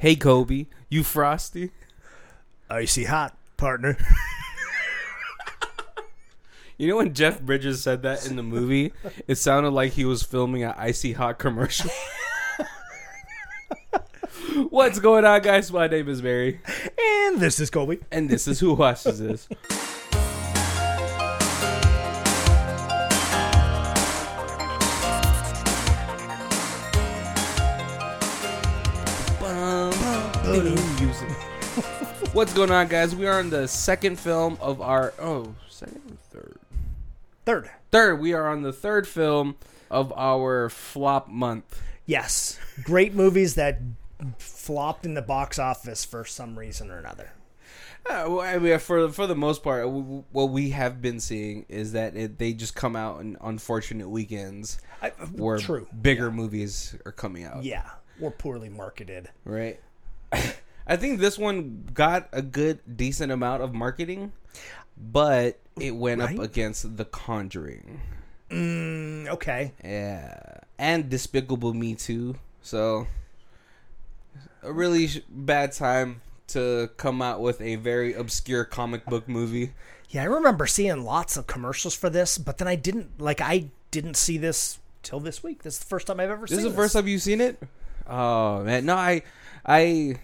[0.00, 1.72] Hey Kobe, you frosty?
[2.70, 3.98] Icy hot, partner.
[6.78, 8.94] You know when Jeff Bridges said that in the movie,
[9.28, 11.90] it sounded like he was filming an icy hot commercial.
[14.70, 15.70] What's going on, guys?
[15.70, 16.62] My name is Barry,
[16.98, 17.98] and this is Kobe.
[18.10, 19.46] and this is Who Watches This.
[32.32, 33.14] What's going on, guys?
[33.14, 36.58] We are on the second film of our oh second or third
[37.44, 37.70] Third.
[37.90, 38.20] third.
[38.20, 39.56] We are on the third film
[39.90, 41.82] of our flop month.
[42.06, 42.58] Yes.
[42.84, 43.80] Great movies that
[44.38, 47.32] flopped in the box office for some reason or another.
[48.08, 51.66] Uh, well, I mean, for for the most part, w- what we have been seeing
[51.68, 55.88] is that it, they just come out in unfortunate weekends I, where true.
[56.00, 57.64] bigger movies are coming out.
[57.64, 57.88] Yeah.
[58.20, 59.30] Or poorly marketed.
[59.44, 59.80] Right.
[60.86, 64.32] I think this one got a good, decent amount of marketing,
[64.96, 66.38] but it went Right?
[66.38, 68.00] up against The Conjuring.
[68.50, 69.72] Mm, okay.
[69.84, 70.38] Yeah,
[70.78, 72.34] and Despicable Me too.
[72.62, 73.06] So
[74.62, 79.72] a really sh- bad time to come out with a very obscure comic book movie.
[80.08, 83.66] Yeah, I remember seeing lots of commercials for this, but then I didn't like I
[83.92, 85.62] didn't see this till this week.
[85.62, 87.22] This is the first time I've ever This seen This is the first time you've
[87.22, 87.62] seen it.
[88.08, 89.22] Oh man, no, I,
[89.64, 90.16] I,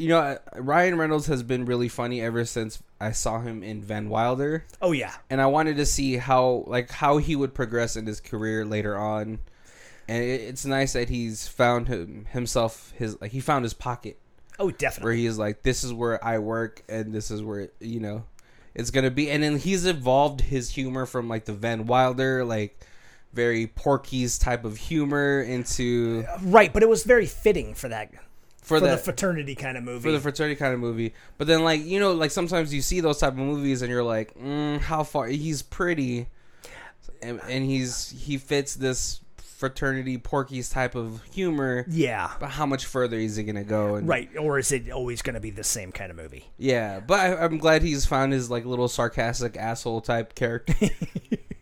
[0.00, 3.82] you know, uh, Ryan Reynolds has been really funny ever since I saw him in
[3.82, 5.14] Van Wilder, Oh yeah.
[5.28, 8.96] and I wanted to see how like how he would progress in his career later
[8.96, 9.40] on.
[10.08, 14.18] And it, it's nice that he's found him, himself his like he found his pocket.
[14.58, 15.04] Oh definitely.
[15.04, 18.24] where he's like, "This is where I work, and this is where you know
[18.74, 22.78] it's gonna be." And then he's evolved his humor from like the Van Wilder, like
[23.32, 28.10] very Porky's type of humor into Right, but it was very fitting for that
[28.62, 30.02] for, for the that fraternity kind of movie.
[30.02, 31.14] for the fraternity kind of movie.
[31.38, 34.02] But then like you know like sometimes you see those type of movies and you're
[34.04, 35.26] like, mm, how far?
[35.26, 36.28] He's pretty,
[37.22, 41.84] and, and he's he fits this fraternity Porky's type of humor.
[41.86, 42.30] yeah.
[42.40, 43.96] But how much further is he gonna go?
[43.96, 46.46] And, Right, or is it always going to be the same kind of movie?
[46.56, 50.74] Yeah, but I, I'm glad he's found his like little sarcastic asshole type character.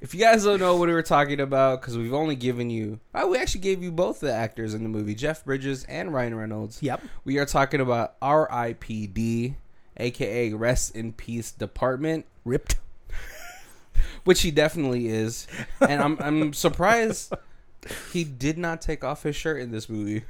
[0.00, 3.00] if you guys don't know what we were talking about, because we've only given you,
[3.14, 6.34] oh, we actually gave you both the actors in the movie, Jeff Bridges and Ryan
[6.34, 6.82] Reynolds.
[6.82, 7.02] Yep.
[7.24, 9.56] We are talking about R.I.P.D.,
[9.98, 12.76] aka Rest in Peace Department, Ripped.
[14.24, 15.46] which he definitely is,
[15.80, 17.32] and I'm I'm surprised
[18.12, 20.24] he did not take off his shirt in this movie.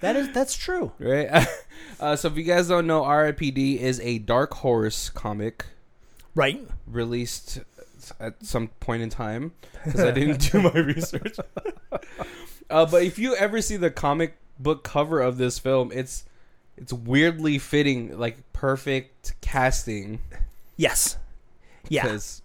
[0.00, 0.92] That is that's true.
[0.98, 1.46] Right.
[2.00, 3.80] uh, so if you guys don't know, R.I.P.D.
[3.80, 5.66] is a Dark Horse comic.
[6.34, 6.66] Right.
[6.86, 7.60] released
[8.20, 9.52] at some point in time
[9.84, 11.36] because I didn't do my research.
[12.70, 16.24] uh, but if you ever see the comic book cover of this film, it's
[16.76, 20.20] it's weirdly fitting, like perfect casting.
[20.76, 21.18] Yes.
[21.88, 22.04] Yeah.
[22.04, 22.42] Because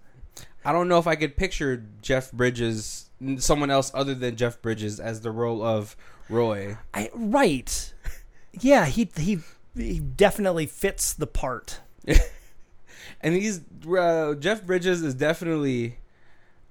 [0.66, 5.00] I don't know if I could picture Jeff Bridges, someone else other than Jeff Bridges,
[5.00, 5.96] as the role of
[6.30, 6.78] Roy.
[6.94, 7.94] I right.
[8.60, 9.40] Yeah, he he
[9.76, 11.82] he definitely fits the part.
[13.24, 13.62] And he's
[13.98, 15.98] uh, Jeff Bridges is definitely.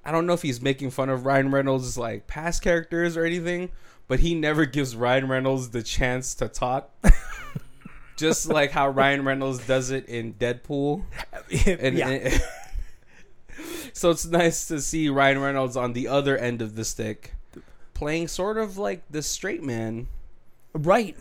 [0.05, 3.71] I don't know if he's making fun of Ryan Reynolds' like past characters or anything,
[4.09, 6.91] but he never gives Ryan Reynolds the chance to talk.
[8.17, 11.03] Just like how Ryan Reynolds does it in Deadpool,
[11.67, 12.09] and, yeah.
[12.09, 12.43] and-
[13.93, 17.35] so it's nice to see Ryan Reynolds on the other end of the stick,
[17.95, 20.09] playing sort of like the straight man
[20.75, 21.17] right.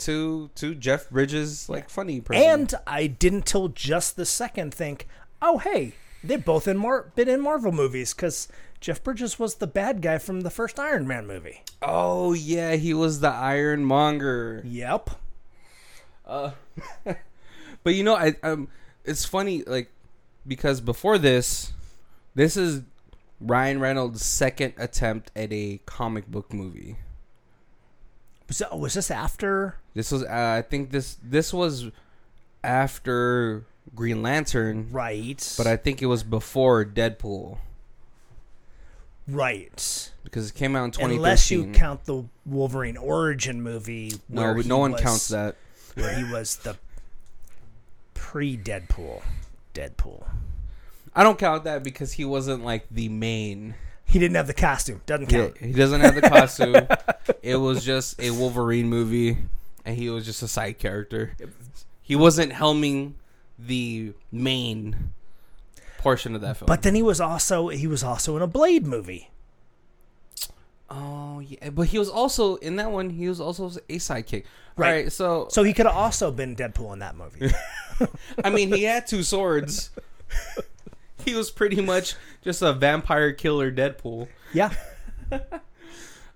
[0.00, 2.42] To to Jeff Bridges' like funny person.
[2.42, 5.06] And I didn't till just the second think,
[5.40, 8.48] oh hey, they've both in Mar- been in Marvel movies because
[8.80, 11.62] Jeff Bridges was the bad guy from the first Iron Man movie.
[11.82, 14.62] oh yeah, he was the Iron Monger.
[14.66, 15.10] Yep.
[16.26, 16.52] Uh,
[17.04, 18.68] but you know, I um,
[19.04, 19.90] it's funny like
[20.46, 21.72] because before this,
[22.34, 22.82] this is
[23.40, 26.96] Ryan Reynolds' second attempt at a comic book movie.
[28.50, 29.76] Was, that, was this after?
[29.94, 31.90] This was, uh, I think this this was
[32.64, 33.64] after
[33.94, 35.54] Green Lantern, Right.
[35.56, 37.58] but I think it was before Deadpool
[39.28, 40.10] right.
[40.24, 41.16] because it came out in 2013.
[41.16, 45.54] Unless you count the Wolverine origin movie, no, no one was- counts that.
[45.94, 46.76] where he was the
[48.14, 49.22] pre-Deadpool.
[49.74, 50.26] Deadpool.
[51.14, 53.74] I don't count that because he wasn't like the main.
[54.10, 55.00] He didn't have the costume.
[55.06, 55.56] Doesn't Yeah, count.
[55.58, 56.74] he doesn't have the costume.
[57.42, 59.38] it was just a Wolverine movie,
[59.84, 61.36] and he was just a side character.
[62.02, 63.12] He wasn't helming
[63.58, 65.12] the main
[65.98, 66.66] portion of that film.
[66.66, 69.30] But then he was also he was also in a Blade movie.
[70.90, 73.10] Oh yeah, but he was also in that one.
[73.10, 74.44] He was also a sidekick.
[74.76, 74.90] Right.
[75.04, 75.12] Right.
[75.12, 77.52] so So he could have also been Deadpool in that movie.
[78.44, 79.90] I mean, he had two swords.
[81.24, 84.28] he was pretty much just a vampire killer Deadpool.
[84.52, 84.72] yeah.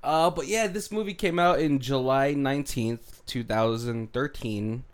[0.02, 4.84] Uh, but yeah, this movie came out in July nineteenth, two thousand thirteen,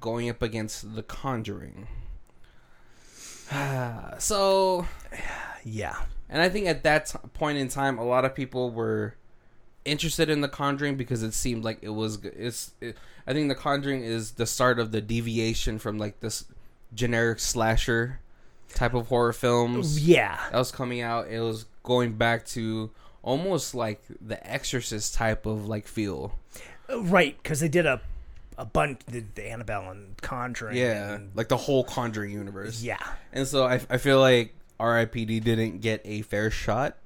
[0.00, 1.86] going up against The Conjuring.
[4.18, 4.86] so,
[5.62, 5.96] Yeah.
[6.30, 9.14] and I think at that t- point in time, a lot of people were
[9.84, 12.18] interested in The Conjuring because it seemed like it was.
[12.24, 12.72] It's.
[12.80, 12.96] It,
[13.26, 16.44] I think The Conjuring is the start of the deviation from like this
[16.94, 18.20] generic slasher
[18.74, 20.38] type of horror films Yeah.
[20.50, 21.28] that was coming out.
[21.28, 22.90] It was going back to
[23.22, 26.38] almost like the Exorcist type of like feel.
[26.88, 28.00] Uh, right, because they did a
[28.58, 30.76] a bunch the, the Annabelle and Conjuring.
[30.76, 32.82] Yeah, and- like the whole Conjuring universe.
[32.82, 32.96] yeah.
[33.32, 35.40] And so I, I feel like R.I.P.D.
[35.40, 36.96] didn't get a fair shot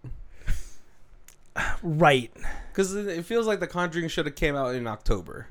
[1.83, 2.31] Right.
[2.73, 5.49] because it feels like the Conjuring should have came out in October.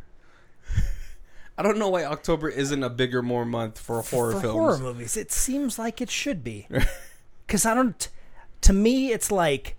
[1.60, 4.54] I don't know why October isn't a bigger, more month for horror For films.
[4.54, 6.68] horror movies, it seems like it should be.
[7.46, 8.08] Because I don't.
[8.62, 9.76] To me, it's like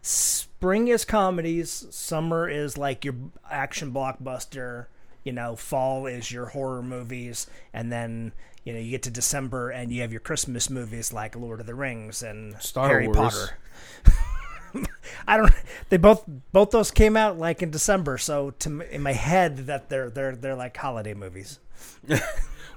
[0.00, 3.16] spring is comedies, summer is like your
[3.50, 4.86] action blockbuster.
[5.24, 8.32] You know, fall is your horror movies, and then
[8.64, 11.66] you know you get to December and you have your Christmas movies like Lord of
[11.66, 13.16] the Rings and Star Harry Wars.
[13.16, 13.56] Potter.
[15.26, 15.52] I don't.
[15.88, 19.88] They both both those came out like in December, so to in my head that
[19.88, 21.58] they're they're they're like holiday movies.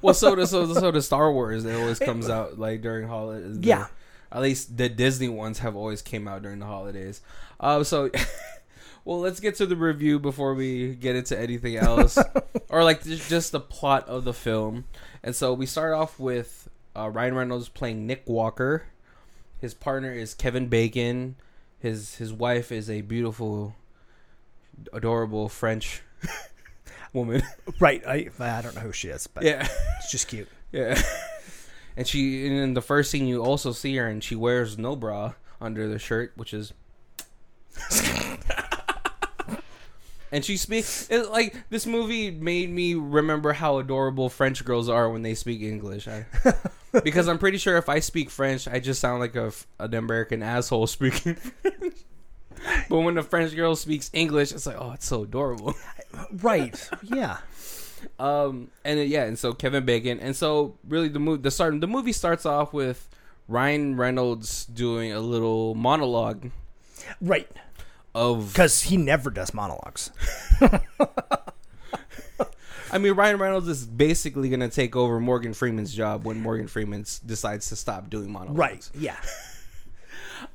[0.04, 1.64] Well, so does so, so does Star Wars.
[1.64, 3.58] It always comes out like during holidays.
[3.62, 3.88] Yeah.
[4.34, 7.22] At least the Disney ones have always came out during the holidays.
[7.58, 8.10] Uh, so,
[9.06, 12.18] well, let's get to the review before we get into anything else,
[12.68, 14.84] or like just, just the plot of the film.
[15.24, 16.68] And so we start off with
[16.98, 18.84] uh, Ryan Reynolds playing Nick Walker.
[19.62, 21.36] His partner is Kevin Bacon.
[21.84, 23.76] His his wife is a beautiful,
[24.94, 26.02] adorable French
[27.14, 27.44] woman.
[27.78, 28.02] Right.
[28.08, 29.68] I I don't know who she is, but yeah.
[30.00, 30.48] it's just cute.
[30.72, 31.00] Yeah.
[31.96, 34.96] and she and in the first scene you also see her and she wears no
[34.96, 36.74] bra under the shirt, which is
[40.32, 45.08] And she speaks it, like this movie made me remember how adorable French girls are
[45.10, 46.08] when they speak English.
[46.08, 46.26] I,
[47.04, 50.44] because I'm pretty sure if I speak French, I just sound like a, an American
[50.44, 51.96] asshole speaking French.
[52.90, 55.76] But when the French girl speaks English, it's like, oh, it's so adorable.
[56.32, 56.90] Right.
[57.04, 57.38] Yeah.
[58.20, 61.88] Um, and yeah, and so Kevin Bacon, and so really the movie, the start, the
[61.88, 63.10] movie starts off with
[63.48, 66.52] Ryan Reynolds doing a little monologue
[67.20, 67.50] Right.
[68.14, 68.50] of.
[68.54, 70.12] Because he never does monologues.
[72.94, 77.06] I mean, Ryan Reynolds is basically gonna take over Morgan Freeman's job when Morgan Freeman
[77.26, 78.58] decides to stop doing monologues.
[78.58, 78.90] Right.
[78.94, 79.18] Yeah.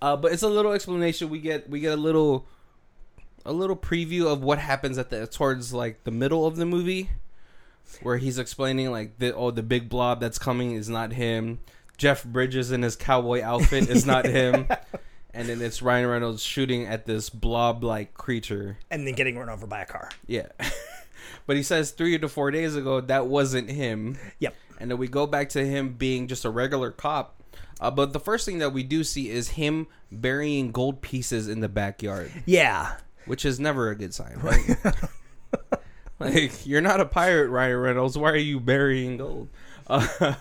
[0.03, 1.31] Uh, but it's a little explanation.
[1.31, 2.47] We get we get a little
[3.45, 7.11] a little preview of what happens at the towards like the middle of the movie,
[8.03, 11.59] where he's explaining like the oh the big blob that's coming is not him.
[11.97, 14.69] Jeff Bridges in his cowboy outfit is not him.
[15.35, 18.79] And then it's Ryan Reynolds shooting at this blob like creature.
[18.91, 20.11] And then getting run over by a car.
[20.27, 20.49] Yeah.
[21.47, 24.19] but he says three to four days ago that wasn't him.
[24.39, 24.55] Yep.
[24.81, 27.35] And then we go back to him being just a regular cop.
[27.81, 31.61] Uh, but the first thing that we do see is him burying gold pieces in
[31.61, 32.97] the backyard, Yeah.
[33.27, 34.77] which is never a good sign, right?
[36.19, 38.19] like, you're not a pirate, Ryan Reynolds.
[38.19, 39.49] Why are you burying gold?
[39.91, 40.35] Uh,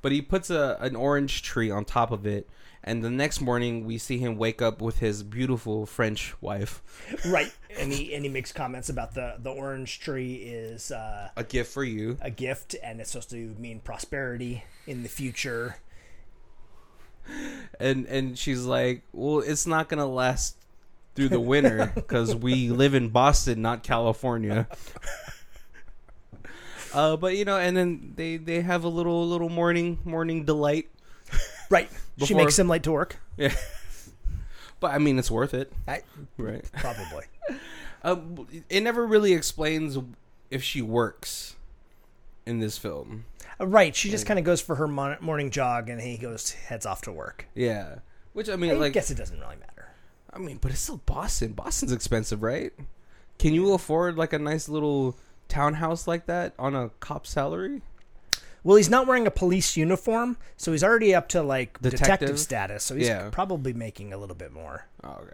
[0.00, 2.48] but he puts a, an orange tree on top of it.
[2.84, 6.82] And the next morning, we see him wake up with his beautiful French wife.
[7.26, 7.52] Right.
[7.80, 11.72] And he and he makes comments about the the orange tree is uh, A gift
[11.72, 12.18] for you.
[12.20, 15.76] a gift and it's supposed to mean prosperity in the future.
[17.80, 20.56] and and she's like, "Well, it's not gonna last
[21.14, 24.68] through the winter because we live in Boston, not California."
[26.94, 30.90] uh, but you know, and then they they have a little little morning morning delight.
[31.72, 31.90] Right.
[32.18, 33.16] she Before- makes him late to work.
[33.36, 33.54] Yeah,
[34.80, 36.02] but I mean, it's worth it, I,
[36.38, 36.64] right?
[36.76, 37.24] probably.
[38.04, 39.96] Um, it never really explains
[40.50, 41.54] if she works
[42.44, 43.26] in this film.
[43.60, 43.94] Uh, Right.
[43.94, 47.02] She just kind of goes for her mon- morning jog and he goes heads off
[47.02, 47.46] to work.
[47.54, 47.98] Yeah,
[48.32, 49.92] which I mean, I like, guess it doesn't really matter.
[50.32, 51.52] I mean, but it's still Boston.
[51.52, 52.72] Boston's expensive, right?
[53.38, 57.82] Can you afford like a nice little townhouse like that on a cop salary?
[58.64, 62.38] Well, he's not wearing a police uniform, so he's already up to like detective, Detective?
[62.40, 62.84] status.
[62.84, 63.28] So he's Yeah.
[63.30, 64.86] probably making a little bit more.
[65.02, 65.32] Oh, okay.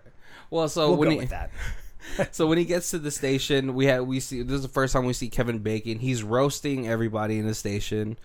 [0.50, 1.50] Well, so We'll when he with that.
[2.34, 4.92] so when he gets to the station, we have we see this is the first
[4.94, 5.98] time we see Kevin Bacon.
[5.98, 8.16] He's roasting everybody in the station.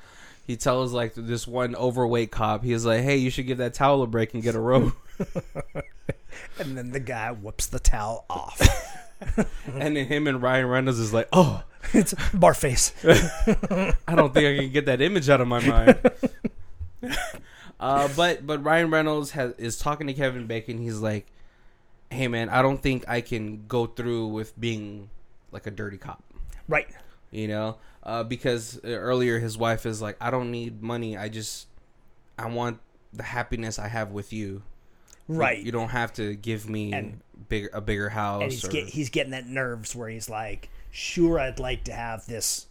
[0.45, 4.01] he tells like this one overweight cop, he's like, "Hey, you should give that towel
[4.03, 4.93] a break and get a robe."
[6.59, 8.59] And then the guy whoops the towel off.
[9.73, 11.63] and then him and Ryan Reynolds is like, "Oh,
[11.93, 12.93] it's bar face.
[13.05, 15.99] I don't think I can get that image out of my mind."
[17.79, 20.77] uh, but but Ryan Reynolds has is talking to Kevin Bacon.
[20.77, 21.27] He's like,
[22.09, 25.09] "Hey man, I don't think I can go through with being
[25.51, 26.23] like a dirty cop."
[26.67, 26.87] Right.
[27.31, 31.17] You know, uh, because earlier his wife is like, "I don't need money.
[31.17, 31.67] I just
[32.37, 32.79] I want
[33.11, 34.63] the happiness I have with you."
[35.27, 35.57] Right.
[35.59, 38.41] You, you don't have to give me And- bigger a bigger house.
[38.43, 41.93] and he's or, get, he's getting that nerves where he's like, sure, I'd like to
[41.93, 42.67] have this,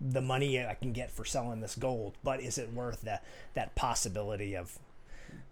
[0.00, 3.24] the money I can get for selling this gold, but is it worth that
[3.54, 4.78] that possibility of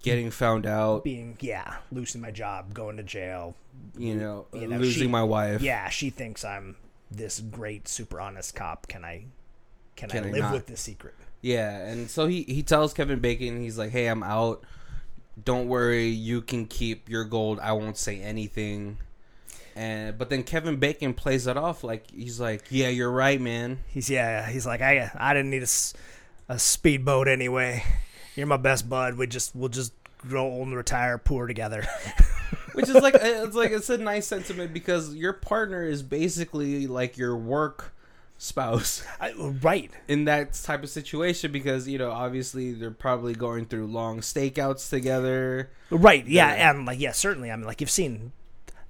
[0.02, 1.02] getting found out.
[1.04, 3.54] being yeah losing my job, going to jail?
[3.96, 5.60] You know, You know, losing she- my wife.
[5.62, 6.76] Yeah, she thinks I'm
[7.10, 8.86] this great, super honest cop.
[8.88, 9.24] Can I
[9.96, 10.52] can, Can I I live not?
[10.52, 11.14] with this secret?
[11.40, 14.64] Yeah, and so he he tells Kevin Bacon, he's like, "Hey, I'm out.
[15.42, 17.58] Don't worry, you can keep your gold.
[17.60, 18.98] I won't say anything."
[19.76, 23.80] And but then Kevin Bacon plays it off like he's like, "Yeah, you're right, man."
[23.88, 24.48] He's yeah.
[24.48, 25.64] He's like I I didn't need
[26.48, 27.82] a speedboat anyway.
[28.36, 29.16] You're my best bud.
[29.16, 31.86] We just we'll just grow old and retire poor together.
[32.72, 37.16] Which is like it's like it's a nice sentiment because your partner is basically like
[37.16, 37.93] your work
[38.38, 39.90] spouse I, right.
[40.08, 44.90] in that type of situation because you know obviously they're probably going through long stakeouts
[44.90, 45.70] together.
[45.90, 46.26] Right.
[46.26, 46.70] Yeah, Yeah.
[46.70, 47.50] and like yeah, certainly.
[47.50, 48.32] I mean, like you've seen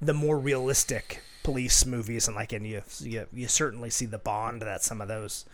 [0.00, 4.62] the more realistic police movies, and like, and you you, you certainly see the bond
[4.62, 5.44] that some of those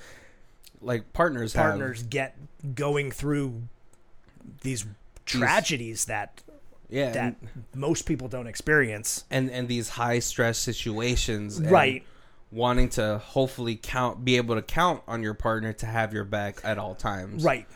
[0.81, 1.65] Like partners, have.
[1.71, 2.37] partners get
[2.75, 3.63] going through
[4.63, 4.87] these
[5.27, 6.43] tragedies that
[6.89, 9.25] yeah, that and, most people don't experience.
[9.31, 12.05] and and these high stress situations, and Right.
[12.53, 16.61] Wanting to hopefully count, be able to count on your partner to have your back
[16.65, 17.67] at all times, Right.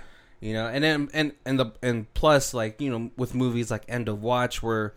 [0.41, 3.85] You know, and then and and the and plus, like you know, with movies like
[3.89, 4.93] End of Watch, where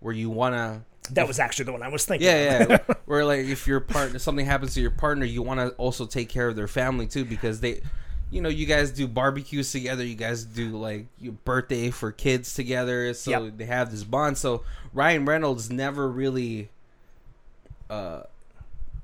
[0.00, 2.26] where you wanna That was actually the one I was thinking.
[2.26, 2.94] Yeah, yeah.
[3.06, 6.28] Where like if your partner something happens to your partner, you want to also take
[6.28, 7.80] care of their family too because they,
[8.30, 10.04] you know, you guys do barbecues together.
[10.04, 13.56] You guys do like your birthday for kids together, so Yep.
[13.56, 14.38] they have this bond.
[14.38, 16.68] So Ryan Reynolds never really
[17.88, 18.22] uh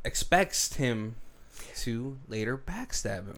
[0.07, 1.17] expects him
[1.79, 3.37] to later backstab him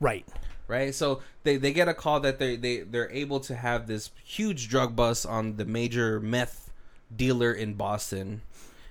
[0.00, 0.26] Right.
[0.68, 0.94] right?
[0.94, 4.68] So they, they get a call that they they they're able to have this huge
[4.68, 6.70] drug bust on the major meth
[7.14, 8.42] dealer in Boston.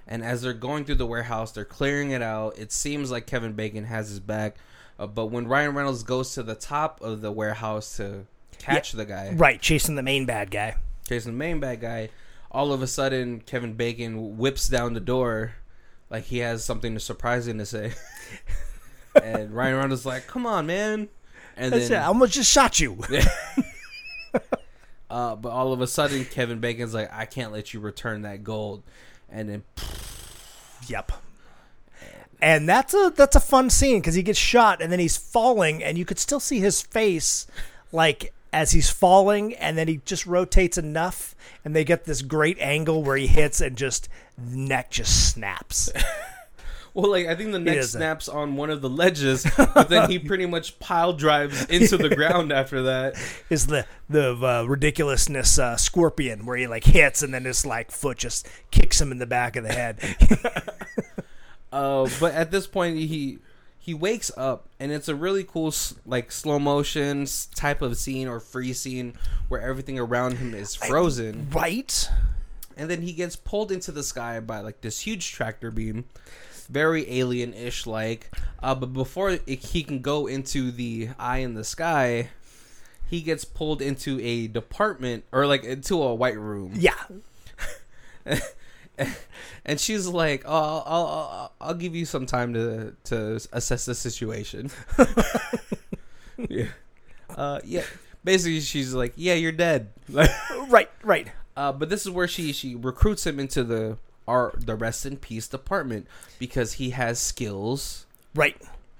[0.08, 2.58] And as they're going through the warehouse, they're clearing it out.
[2.58, 4.56] It seems like Kevin Bacon has his back,
[4.98, 8.26] uh, but when Ryan Reynolds goes to the top of the warehouse to
[8.58, 9.62] catch the guy, Right.
[9.62, 10.76] Chasing the main bad guy.
[11.08, 12.10] chasing the main bad guy,
[12.52, 15.54] all of a sudden Kevin Bacon whips down the door
[16.10, 17.94] like he has something surprising to say.
[19.24, 21.10] and Ryan Reynolds is like, "Come on, man!"
[21.58, 21.90] And That's it.
[21.90, 22.98] then I almost just shot you.
[25.10, 28.44] Uh, but all of a sudden, Kevin Bacon's like, I can't let you return that
[28.44, 28.84] gold.
[29.28, 29.64] And then,
[30.88, 31.14] Yep.
[32.42, 35.84] And that's a that's a fun scene because he gets shot and then he's falling
[35.84, 37.48] and you could still see his face,
[37.92, 42.58] like as he's falling, and then he just rotates enough and they get this great
[42.60, 45.92] angle where he hits and just neck just snaps.
[46.94, 50.20] well, like, I think the neck snaps on one of the ledges, but then he
[50.20, 53.16] pretty much pile drives into the ground after that.
[53.50, 57.92] Is the the uh, ridiculousness uh, scorpion where he like hits and then his like
[57.92, 60.00] foot just kicks him in the back of the head.
[61.72, 63.38] Uh, but at this point, he
[63.80, 65.74] he wakes up, and it's a really cool,
[66.06, 69.14] like, slow motion type of scene or free scene
[69.48, 71.48] where everything around him is frozen.
[71.52, 72.10] right?
[72.78, 76.06] and then he gets pulled into the sky by like this huge tractor beam
[76.70, 78.32] very alien-ish like
[78.64, 82.30] uh, but before it, he can go into the eye in the sky
[83.10, 86.94] he gets pulled into a department or like into a white room Yeah.
[89.66, 93.96] and she's like oh I'll, I'll, I'll, give you some time to to assess the
[93.96, 94.70] situation
[96.50, 96.68] yeah
[97.36, 97.84] uh, yeah
[98.24, 99.90] basically she's like yeah you're dead
[100.68, 100.90] Right.
[101.04, 101.32] Right.
[101.58, 105.18] Uh, but this is where she she recruits him into the our the rest in
[105.18, 108.56] peace department because he has skills Right.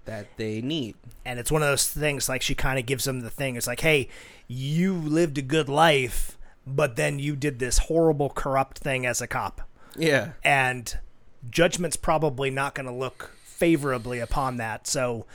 [0.06, 0.96] that they need.
[1.26, 3.68] and it's one of those things like she kind of gives him the thing it's
[3.68, 4.10] like hey
[4.48, 9.28] you lived a good life but then you did this horrible corrupt thing as a
[9.28, 9.62] cop
[9.98, 10.98] Yeah, and
[11.50, 15.26] judgment's probably not going to look favorably upon that so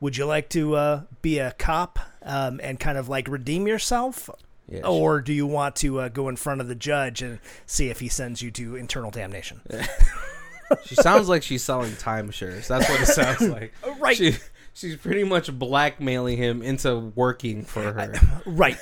[0.00, 4.28] would you like to uh, be a cop um, and kind of like redeem yourself
[4.68, 4.80] yeah.
[4.80, 8.00] or do you want to uh, go in front of the judge and see if
[8.00, 9.60] he sends you to internal damnation
[10.84, 12.66] she, sounds like she's selling timeshares.
[12.66, 13.74] That's what it sounds like.
[13.98, 14.36] right She
[14.72, 18.42] she's pretty much blackmailing him into working for her.
[18.46, 18.78] Right.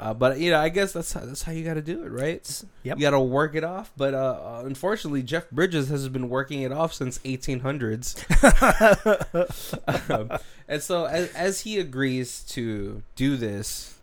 [0.00, 2.08] Uh, but you know, I guess that's how, that's how you got to do it,
[2.08, 2.62] right?
[2.84, 2.96] Yep.
[2.96, 3.92] You got to work it off.
[3.98, 8.16] But uh, unfortunately, Jeff Bridges has been working it off since 1800s.
[10.10, 13.98] um, and so, as, as he agrees to do this,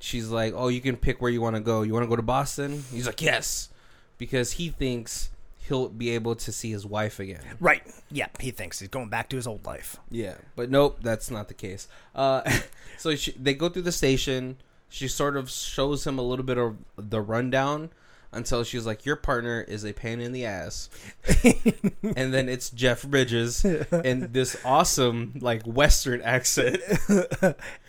[0.00, 1.82] she's like, "Oh, you can pick where you want to go.
[1.82, 3.68] You want to go to Boston?" He's like, "Yes,"
[4.18, 5.30] because he thinks
[5.68, 7.42] he'll be able to see his wife again.
[7.60, 7.82] Right.
[8.10, 8.28] Yeah.
[8.40, 9.96] He thinks he's going back to his old life.
[10.10, 11.88] Yeah, but nope, that's not the case.
[12.14, 12.42] Uh,
[12.98, 14.56] so she, they go through the station.
[14.88, 17.90] She sort of shows him a little bit of the rundown
[18.32, 20.88] until she's like, "Your partner is a pain in the ass,"
[22.16, 26.80] and then it's Jeff Bridges in this awesome like Western accent.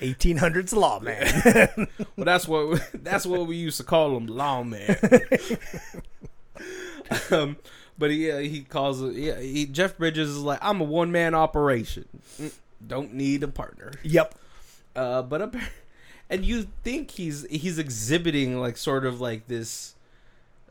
[0.02, 1.88] 1800s lawman.
[2.16, 4.96] Well, that's what that's what we used to call him, lawman.
[7.32, 7.58] um,
[7.98, 9.02] but he uh, he calls.
[9.16, 12.06] Yeah, he, Jeff Bridges is like, "I'm a one man operation.
[12.40, 12.54] Mm,
[12.86, 14.36] Don't need a partner." yep.
[14.96, 15.56] Uh, but up,
[16.30, 19.96] and you think he's he's exhibiting like sort of like this,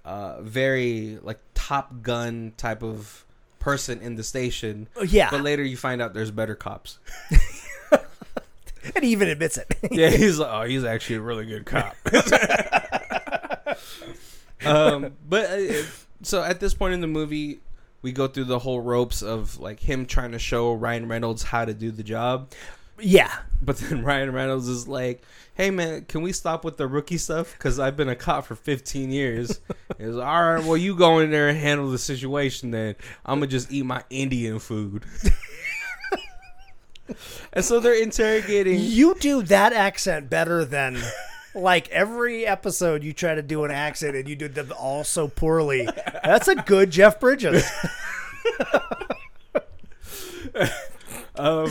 [0.04, 3.24] uh, very like Top Gun type of
[3.58, 4.88] person in the station.
[4.96, 5.28] Oh, Yeah.
[5.30, 6.98] But later you find out there's better cops.
[8.94, 9.74] and he even admits it.
[9.90, 11.96] Yeah, he's like, oh, he's actually a really good cop.
[14.64, 15.82] um, but uh,
[16.22, 17.60] so at this point in the movie,
[18.02, 21.64] we go through the whole ropes of like him trying to show Ryan Reynolds how
[21.64, 22.52] to do the job.
[23.00, 23.32] Yeah.
[23.62, 25.22] But then Ryan Reynolds is like,
[25.54, 27.52] "Hey man, can we stop with the rookie stuff?
[27.52, 29.60] Because I've been a cop for 15 years."
[29.98, 32.70] He's like, "All right, well you go in there and handle the situation.
[32.70, 35.04] Then I'm gonna just eat my Indian food."
[37.52, 38.78] and so they're interrogating.
[38.80, 40.98] You do that accent better than
[41.54, 45.26] like every episode you try to do an accent and you did them all so
[45.26, 45.88] poorly.
[46.22, 47.64] That's a good Jeff Bridges.
[51.38, 51.70] Um,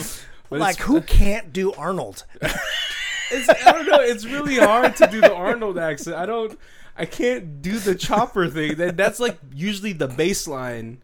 [0.56, 2.26] but like who can't do Arnold?
[2.42, 4.00] it's, I don't know.
[4.00, 6.16] It's really hard to do the Arnold accent.
[6.16, 6.58] I don't.
[6.98, 8.76] I can't do the chopper thing.
[8.76, 10.98] That that's like usually the baseline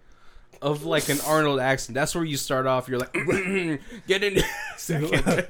[0.61, 1.95] of like an Arnold accent.
[1.95, 2.87] That's where you start off.
[2.87, 3.13] You're like,
[4.07, 4.41] get in.
[4.77, 5.45] Second.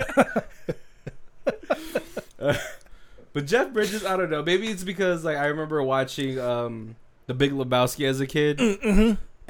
[2.40, 2.58] Uh,
[3.34, 4.44] but Jeff Bridges, I don't know.
[4.44, 6.96] Maybe it's because like I remember watching um,
[7.28, 8.60] The Big Lebowski as a kid,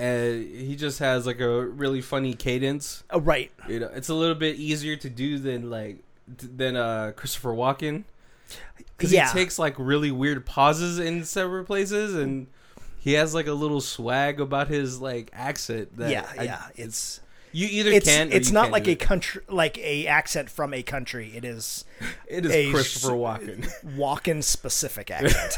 [0.02, 3.04] and he just has like a really funny cadence.
[3.12, 3.52] Oh, right.
[3.70, 8.04] You know, it's a little bit easier to do than like than uh Christopher Walken
[8.98, 9.28] because Yeah.
[9.32, 12.48] he takes like really weird pauses in several places and
[13.00, 15.98] he has like a little swag about his like accent.
[15.98, 16.62] That yeah, I- yeah.
[16.76, 17.20] It's
[17.54, 18.32] you either it's can.
[18.32, 21.32] It's not like a country like a accent from a country.
[21.36, 21.86] It is
[22.28, 23.70] It is a Christopher Walken.
[23.98, 25.58] Walken specific accent.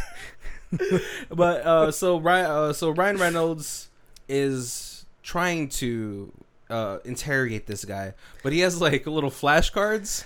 [1.30, 3.90] but uh, so Ryan, uh, so Ryan Reynolds
[4.28, 6.32] is trying to
[6.70, 10.26] uh, interrogate this guy, but he has like little flashcards.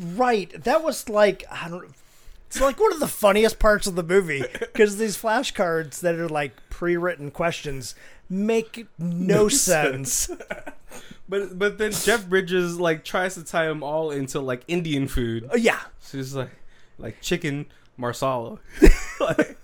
[0.16, 0.64] right.
[0.64, 1.90] That was like I don't.
[2.46, 6.30] It's like one of the funniest parts of the movie because these flashcards that are
[6.30, 7.94] like pre-written questions
[8.30, 10.30] make no, sense.
[11.28, 15.48] But but then Jeff Bridges like tries to tie them all into like Indian food.
[15.52, 16.50] Uh, yeah, So it's like
[16.98, 17.66] like chicken
[17.96, 18.58] marsala.
[19.20, 19.58] Like,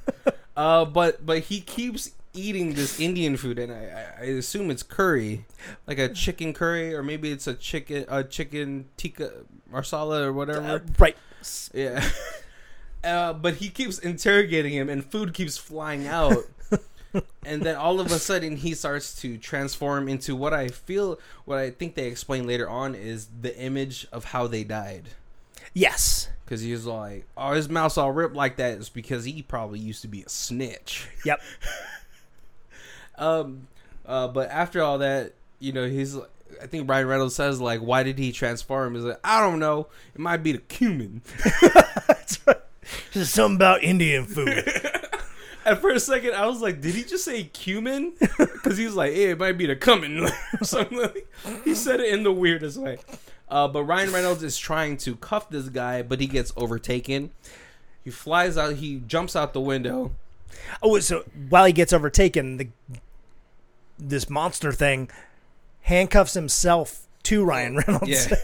[0.56, 5.46] uh, but but he keeps eating this Indian food, and I, I assume it's curry,
[5.86, 9.32] like a chicken curry, or maybe it's a chicken a chicken tikka
[9.70, 10.66] marsala or whatever.
[10.66, 11.16] uh, right.
[11.72, 12.04] Yeah.
[13.04, 16.38] Uh, but he keeps interrogating him, and food keeps flying out.
[17.44, 21.58] and then all of a sudden, he starts to transform into what I feel, what
[21.58, 25.10] I think they explain later on is the image of how they died.
[25.74, 26.30] Yes.
[26.44, 29.78] Because he was like, "Oh, his mouth's all ripped like that is because he probably
[29.78, 31.40] used to be a snitch." Yep.
[33.16, 33.68] Um,
[34.06, 36.16] uh, but after all that, you know, he's.
[36.62, 39.86] I think Ryan Reynolds says like, "Why did he transform?" He's like, "I don't know.
[40.14, 41.22] It might be the cumin."
[43.12, 44.64] There's something about Indian food.
[45.64, 48.94] And for a second, I was like, "Did he just say cumin?" Because he was
[48.94, 50.24] like, "Hey, it might be the cumin."
[50.60, 50.98] or something.
[50.98, 51.26] Like,
[51.64, 52.98] he said it in the weirdest way.
[53.48, 57.30] Uh, but Ryan Reynolds is trying to cuff this guy, but he gets overtaken.
[58.02, 58.76] He flies out.
[58.76, 60.12] He jumps out the window.
[60.82, 62.68] oh, so while he gets overtaken, the
[63.98, 65.08] this monster thing
[65.82, 68.30] handcuffs himself to Ryan Reynolds.
[68.30, 68.36] Yeah.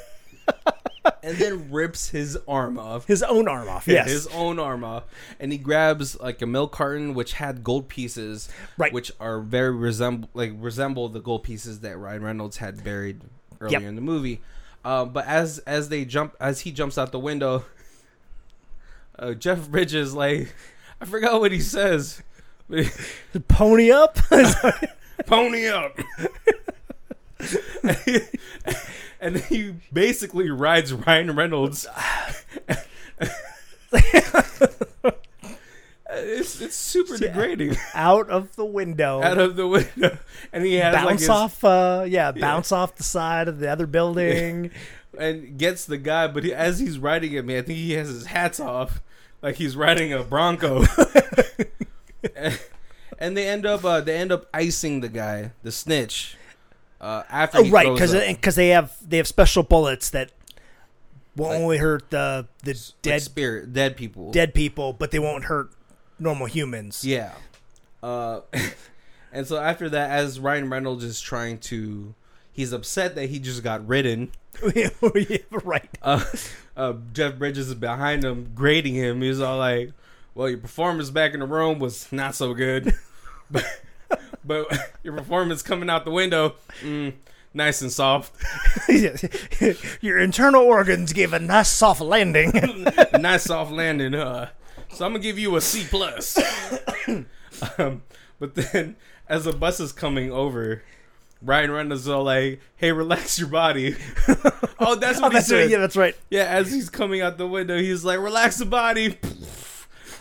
[1.23, 3.07] and then rips his arm off.
[3.07, 3.87] His own arm off.
[3.89, 4.09] Yes.
[4.11, 5.05] His own arm off.
[5.39, 8.49] And he grabs like a milk carton which had gold pieces.
[8.77, 8.93] Right.
[8.93, 13.21] Which are very resemble like resemble the gold pieces that Ryan Reynolds had buried
[13.61, 13.89] earlier Yep.
[13.89, 14.41] in the movie.
[14.85, 17.65] Um, but as as they jump as he jumps out the window,
[19.19, 20.55] uh, Jeff Bridges like
[21.01, 22.23] I forgot what he says.
[23.49, 24.17] Pony up.
[25.27, 25.99] Pony up.
[29.21, 31.87] and he basically rides Ryan Reynolds.
[36.11, 39.23] it's it's super degrading Out of the window.
[39.23, 40.19] out of the window,
[40.53, 43.69] and he has like bounce his, off uh yeah, bounce off the side of the
[43.71, 44.71] other building.
[45.19, 48.09] and gets the guy, but he, as he's riding it, man, I think he has
[48.09, 49.01] his hats off,
[49.43, 50.85] like he's riding a Bronco.
[52.37, 52.61] and,
[53.19, 56.37] and they end up uh, they end up icing the guy, the snitch.
[57.01, 60.33] Uh, after Oh, right, throws because they have they have special bullets that
[61.37, 64.31] will only hurt the the Like dead spirit, dead people.
[64.33, 65.71] dead people, but they won't hurt
[66.19, 67.05] normal humans.
[67.05, 67.33] Yeah.
[68.03, 68.41] Uh,
[69.33, 72.15] and so after that, as Ryan Reynolds is trying to,
[72.53, 74.31] he's upset that he just got ridden.
[74.75, 74.89] Yeah,
[75.65, 75.89] right.
[76.03, 76.23] Uh,
[76.77, 79.23] uh, Jeff Bridges is behind him, grading him.
[79.23, 79.93] He's all like,
[80.35, 82.93] "Well, your performance back in the room was not so good,
[83.51, 83.65] but,
[84.45, 84.67] but
[85.03, 87.13] your performance coming out the window, mm,
[87.55, 88.33] nice and soft,
[90.01, 92.53] Your internal organs gave a nice soft landing.
[93.19, 94.51] nice soft landing." Uh,
[94.91, 96.39] so I'm gonna give you a C plus.
[97.79, 98.03] um,
[98.39, 98.97] but then,
[99.29, 100.83] as the bus is coming over.
[101.43, 103.97] Ryan Reynolds is all like, "Hey, relax your body."
[104.79, 105.61] oh, that's what oh, he that's said.
[105.61, 105.71] right.
[105.71, 106.15] Yeah, that's right.
[106.29, 109.19] Yeah, as he's coming out the window, he's like, "Relax the body."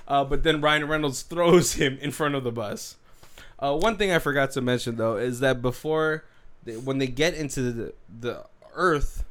[0.08, 2.96] Uh, but then Ryan Reynolds throws him in front of the bus.
[3.62, 6.24] Uh, one thing I forgot to mention though is that before,
[6.64, 9.24] they, when they get into the, the Earth,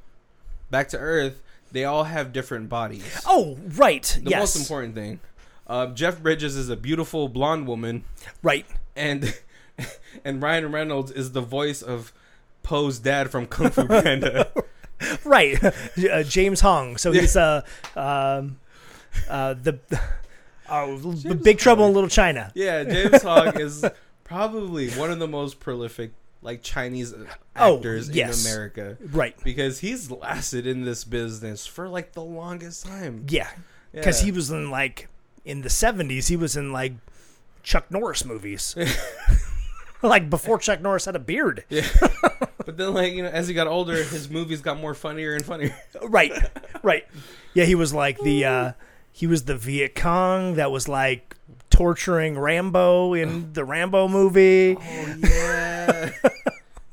[0.71, 3.23] back to Earth, they all have different bodies.
[3.27, 4.19] Oh, right.
[4.23, 4.41] The yes.
[4.41, 5.21] most important thing,
[5.67, 8.05] uh, Jeff Bridges is a beautiful blonde woman,
[8.43, 8.67] Right.
[8.97, 9.35] and
[10.25, 12.13] and Ryan Reynolds is the voice of
[12.63, 14.51] Po's dad from Kung Fu Panda.
[15.25, 15.57] Right.
[16.11, 16.97] Uh, James Hong.
[16.97, 17.63] So he's uh
[17.95, 18.59] um
[19.29, 19.79] uh the
[20.69, 22.51] uh, the Big Trouble in Little China.
[22.55, 23.85] Yeah, James Hong is
[24.29, 26.13] probably one of the most prolific
[26.43, 27.13] like Chinese
[27.57, 28.45] Oh, actors yes.
[28.47, 29.35] in America Right.
[29.43, 33.27] because he's lasted in this business for like the longest time.
[33.29, 33.49] Yeah.
[33.93, 34.27] Because Yeah.
[34.27, 35.09] he was in like
[35.45, 36.93] in the seventies, he was in like
[37.65, 38.77] Chuck Norris movies.
[40.03, 41.65] like before Chuck Norris had a beard.
[41.69, 41.87] Yeah.
[42.65, 45.45] but then like, you know, as he got older, his movies got more funnier and
[45.45, 45.75] funnier.
[46.03, 46.33] Right.
[46.83, 47.05] Right.
[47.55, 48.73] Yeah, he was like the uh
[49.11, 51.28] he was the Viet Cong that was like
[51.79, 54.77] torturing Rambo in the Rambo movie.
[54.77, 56.11] Oh yeah.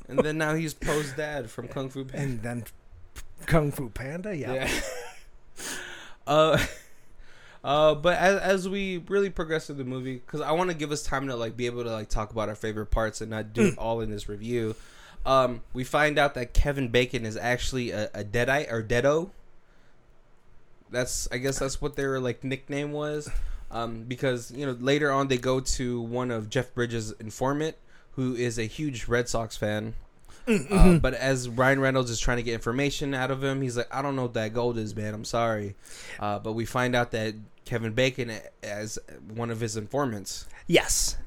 [0.08, 2.24] and then now he's Po's dad from Kung Fu Panda.
[2.24, 2.64] And then
[3.48, 4.54] Kung Fu Panda, yeah.
[4.54, 4.70] Yeah.
[6.28, 6.66] uh
[7.64, 10.92] Uh, but as, as we really progress through the movie, because I want to give
[10.92, 13.54] us time to like be able to like talk about our favorite parts and not
[13.54, 14.76] do it all in this review.
[15.26, 19.32] Um, we find out that Kevin Bacon is actually a, a deadite or deado.
[20.92, 23.32] That's I guess that's what their like nickname was,
[23.76, 27.76] um, because you know later on they go to one of Jeff Bridges' informant,
[28.12, 29.94] who is a huge Red Sox fan.
[30.48, 33.94] Uh, but as Ryan Reynolds is trying to get information out of him, he's like,
[33.94, 35.14] "I don't know what that gold is, man.
[35.14, 35.76] I'm sorry."
[36.20, 37.34] Uh, but we find out that
[37.66, 38.32] Kevin Bacon
[38.64, 38.98] as
[39.34, 40.48] one of his informants.
[40.68, 41.18] Yes.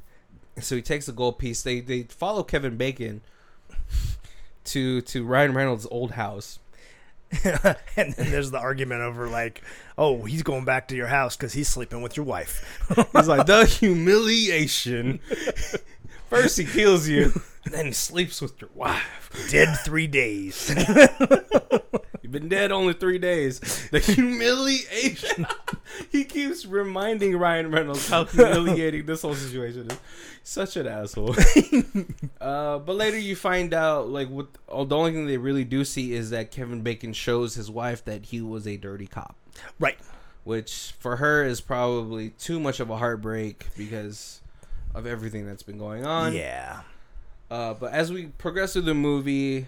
[0.61, 1.63] So he takes the gold piece.
[1.63, 3.21] They they follow Kevin Bacon
[4.65, 6.61] to to Ryan Reynolds' old house.
[7.97, 9.62] and then there's the argument over like,
[9.97, 12.81] oh, he's going back to your house because he's sleeping with your wife.
[13.12, 15.21] He's like the humiliation.
[16.31, 19.31] First he kills you, then he sleeps with your wife.
[19.51, 20.75] Dead three days.
[22.29, 23.59] You've been dead only three days.
[23.88, 25.47] The humiliation.
[26.12, 29.99] he keeps reminding Ryan Reynolds how humiliating this whole situation is.
[30.43, 31.35] Such an asshole.
[32.43, 34.49] uh, but later you find out, like, what?
[34.69, 38.05] Oh, the only thing they really do see is that Kevin Bacon shows his wife
[38.05, 39.35] that he was a dirty cop,
[39.81, 39.99] right.
[40.45, 44.43] which for her is probably too much of a heartbreak because
[44.95, 46.35] of everything that's been going on.
[46.35, 46.83] Yeah.
[47.51, 49.67] Uh, but as we progress through the movie,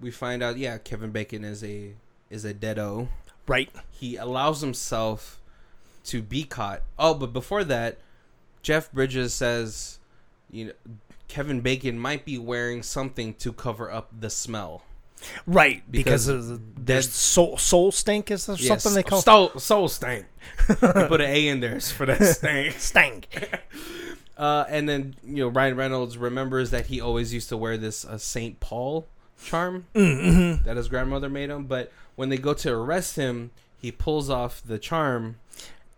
[0.00, 1.92] we find out, yeah, Kevin Bacon is a
[2.30, 3.08] is a deado.
[3.46, 3.70] Right.
[3.90, 5.40] He allows himself
[6.04, 6.82] to be caught.
[6.98, 7.98] Oh, but before that,
[8.62, 9.98] Jeff Bridges says,
[10.50, 10.72] you know,
[11.28, 14.82] Kevin Bacon might be wearing something to cover up the smell.
[15.46, 15.82] Right.
[15.90, 19.50] Because, Because of the, there's soul soul stink is there Yes, something they call soul,
[19.58, 20.26] soul stank.
[20.68, 22.74] You put an A in there for that stank.
[22.78, 23.60] stank.
[24.36, 28.04] Uh, and then you know Ryan Reynolds remembers that he always used to wear this
[28.04, 29.08] uh, Saint Paul
[29.42, 30.64] charm Mm-hmm.
[30.64, 31.64] that his grandmother made him.
[31.64, 35.36] But when they go to arrest him, he pulls off the charm,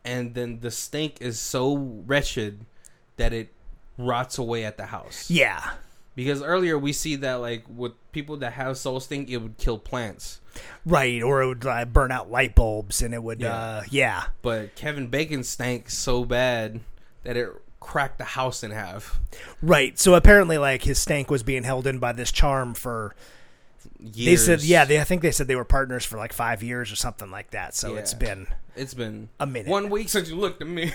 [0.04, 1.76] and then the stink is so
[2.06, 2.64] wretched
[3.16, 3.52] that it
[3.98, 5.30] rots away at the house.
[5.30, 5.72] Yeah.
[6.16, 9.78] Because earlier we see that like with people that have soul stink, it would kill
[9.78, 10.40] plants.
[10.84, 11.22] Right.
[11.22, 13.54] Or it would uh, burn out light bulbs and it would Yeah.
[13.54, 14.24] uh yeah.
[14.42, 16.80] But Kevin Bacon stank so bad
[17.22, 17.48] that it
[17.80, 19.18] cracked the house in half.
[19.62, 19.98] Right.
[19.98, 23.14] So apparently like his stank was being held in by this charm for
[24.02, 24.14] Years.
[24.14, 26.90] They said, yeah, they, I think they said they were partners for like five years
[26.90, 27.74] or something like that.
[27.74, 29.68] So it's been it's been a minute.
[29.68, 30.92] one week since you looked at me.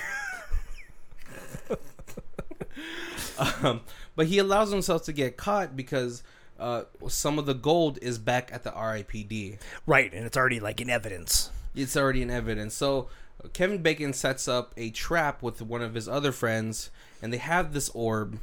[3.62, 3.82] um,
[4.16, 6.24] but he allows himself to get caught because
[6.60, 9.60] uh, some of the gold is back at the RIPD.
[9.86, 11.52] right, and it's already like in evidence.
[11.76, 12.74] It's already in evidence.
[12.74, 13.10] So
[13.54, 16.90] Kevin Bacon sets up a trap with one of his other friends,
[17.22, 18.40] and they have this orb.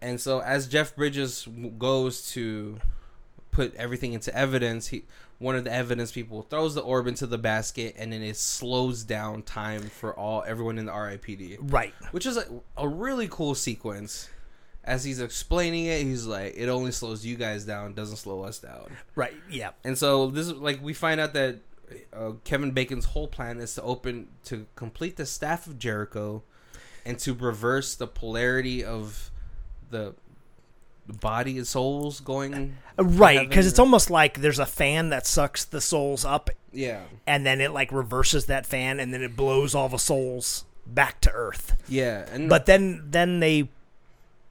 [0.00, 2.78] And so as Jeff Bridges goes to
[3.50, 5.04] put everything into evidence, he
[5.38, 9.02] one of the evidence people throws the orb into the basket, and then it slows
[9.02, 11.92] down time for all everyone in the RIPD, Right.
[12.12, 14.28] which is a, a really cool sequence.
[14.84, 18.58] As he's explaining it, he's like, "It only slows you guys down, doesn't slow us
[18.58, 19.34] down." Right.
[19.50, 19.70] Yeah.
[19.82, 21.56] And so this is like we find out that
[22.12, 26.42] uh, Kevin Bacon's whole plan is to open to complete the staff of Jericho,
[27.04, 29.30] and to reverse the polarity of
[29.90, 30.14] the
[31.06, 32.76] body and souls going.
[32.98, 37.00] Uh, Right, because it's almost like there's a fan that sucks the souls up, Yeah,
[37.26, 41.20] and then it like reverses that fan, and then it blows all the souls back
[41.22, 41.74] to Earth.
[41.88, 43.68] yeah, and But then, then they,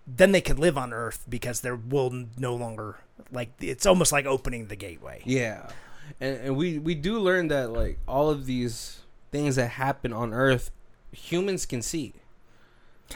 [0.05, 2.97] then they can live on Earth because there will no longer
[3.31, 5.21] like it's almost like opening the gateway.
[5.25, 5.69] yeah,
[6.19, 10.33] and, and we we do learn that like all of these things that happen on
[10.33, 10.71] Earth,
[11.11, 12.13] humans can see.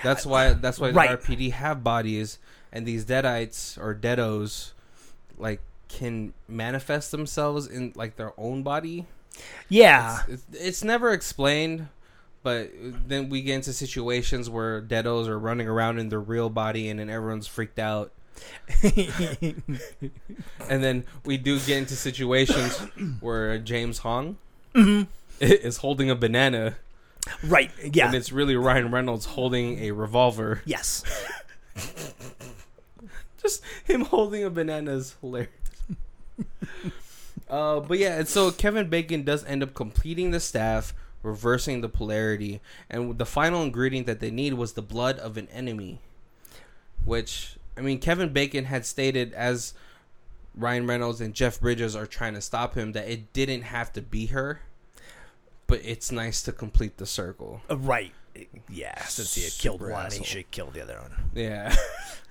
[0.04, 1.10] That's why that's why Right.
[1.10, 2.40] the RPD have bodies,
[2.72, 4.74] and these deadites or deados,
[5.38, 9.06] like can manifest themselves in like their own body.
[9.70, 11.88] Yeah, It's, it's never explained,
[12.44, 12.72] but
[13.08, 17.00] then we get into situations where deados are running around in their real body, and
[17.00, 18.12] then everyone's freaked out.
[20.70, 22.78] And then we do get into situations
[23.22, 24.38] where James Hong
[25.40, 26.76] is holding a banana,
[27.44, 27.72] right.
[27.94, 28.08] Yeah.
[28.08, 30.62] and it's really Ryan Reynolds holding a revolver.
[30.66, 31.04] yes.
[33.42, 35.52] Just him holding a banana is hilarious.
[37.50, 41.88] uh, but yeah, and so Kevin Bacon does end up completing the staff, reversing the
[41.90, 46.00] polarity, and the final ingredient that they need was the blood of an enemy.
[47.06, 49.74] Which I mean, Kevin Bacon had stated as
[50.56, 54.02] Ryan Reynolds and Jeff Bridges are trying to stop him that it didn't have to
[54.02, 54.62] be her,
[55.68, 57.62] but it's nice to complete the circle.
[57.70, 58.14] Uh, Right.
[58.70, 59.04] Yeah.
[59.06, 61.12] Since he had killed Super one, he should kill the other one.
[61.34, 61.76] Yeah.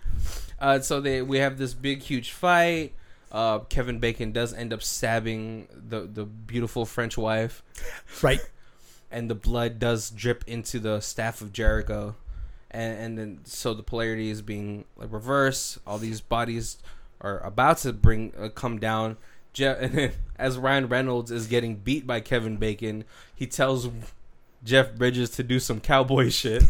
[0.60, 2.92] uh, so they we have this big huge fight.
[3.32, 7.62] Uh, Kevin Bacon does end up stabbing the the beautiful French wife,
[8.22, 8.40] Right.
[9.10, 12.14] and the blood does drip into the staff of Jericho,
[12.70, 15.78] and and then so the polarity is being like reversed.
[15.86, 16.78] All these bodies
[17.20, 19.16] are about to bring uh, come down.
[19.52, 23.88] Je- and then as Ryan Reynolds is getting beat by Kevin Bacon, he tells
[24.64, 26.62] Jeff Bridges to do some cowboy shit,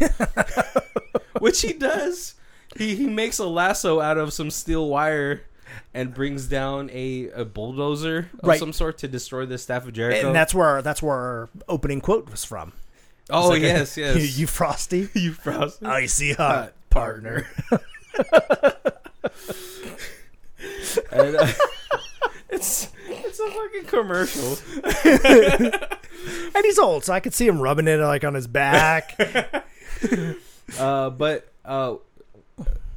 [1.39, 2.35] which he does.
[2.77, 5.41] He he makes a lasso out of some steel wire
[5.93, 8.59] and brings down a, a bulldozer of Right.
[8.59, 10.27] some sort to destroy the staff of Jericho.
[10.27, 12.73] And that's where that's where our opening quote was from.
[13.29, 14.37] Oh like a- yes, yes.
[14.37, 15.09] you frosty.
[15.13, 15.85] you frosty?
[15.85, 17.47] Icy hot Hot partner.
[21.11, 21.47] And, uh,
[22.49, 24.57] it's it's a fucking commercial.
[26.55, 29.19] And he's old, so I could see him rubbing it like on his back.
[30.79, 31.95] Uh, but uh,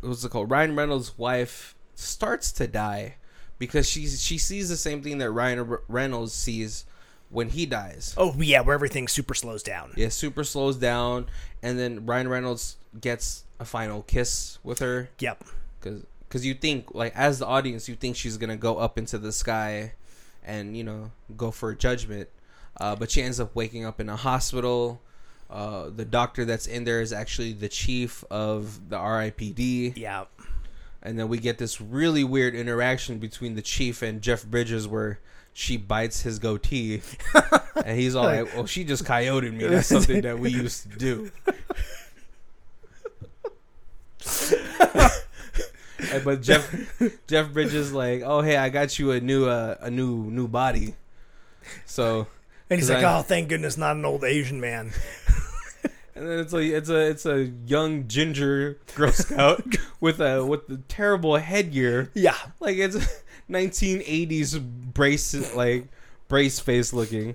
[0.01, 0.51] what's it called?
[0.51, 3.17] Ryan Reynolds' wife starts to die
[3.59, 6.85] because she's she sees the same thing that Ryan Reynolds sees
[7.31, 8.15] when he dies.
[8.19, 9.93] oh yeah, where everything super slows down.
[9.97, 11.27] Yeah, super slows down,
[11.63, 15.45] and then Ryan Reynolds gets a final kiss with her Yep.
[15.81, 19.19] because because you think like as the audience you think she's gonna go up into
[19.19, 19.93] the sky
[20.45, 22.29] and you know go for judgment
[22.81, 25.01] uh, but she ends up waking up in a hospital
[25.51, 30.25] uh, the doctor that's in there is actually the chief of the RIPD Yeah.
[31.03, 35.19] and then we get this really weird interaction between the chief and Jeff Bridges where
[35.53, 37.03] she bites his goatee
[37.85, 40.99] and he's all like well she just coyoted me that's something that we used to
[40.99, 41.31] do
[46.13, 46.75] And- but Jeff
[47.27, 50.95] Jeff Bridges like, oh hey, I got you a new uh, a new new body.
[51.85, 52.27] So
[52.71, 54.93] And he's like, I- "Oh, thank goodness, not an old Asian man."
[56.15, 59.63] and then it's a it's a it's a young ginger Girl Scout
[60.01, 62.11] with a with the terrible headgear.
[62.15, 62.37] Yeah.
[62.61, 62.97] Like it's
[63.51, 64.61] 1980s
[64.95, 65.89] brace like
[66.29, 67.35] brace face looking.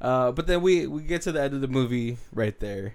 [0.00, 2.94] Uh, but then we we get to the end of the movie right there.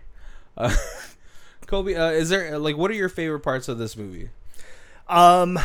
[0.55, 0.75] Uh,
[1.67, 4.29] Kobe, uh, is there like what are your favorite parts of this movie?
[5.07, 5.57] Um,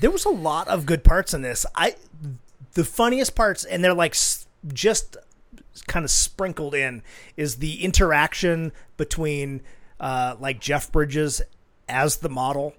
[0.00, 1.66] there was a lot of good parts in this.
[1.74, 1.96] I,
[2.74, 4.16] the funniest parts, and they're like
[4.72, 5.16] just
[5.86, 7.02] kind of sprinkled in,
[7.36, 9.60] is the interaction between,
[10.00, 11.42] uh, like Jeff Bridges
[11.88, 12.74] as the model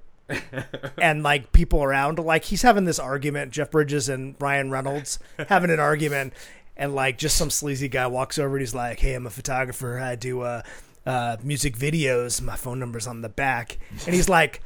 [0.97, 2.19] and like people around.
[2.19, 6.33] Like he's having this argument jeff bridges and ryan reynolds having an argument
[6.75, 9.99] and like just some sleazy guy walks over and he's like hey i'm a photographer.
[9.99, 10.61] I do uh,
[11.05, 12.41] uh, music videos.
[12.41, 13.77] My phone number's on the back.
[14.05, 14.61] And he's like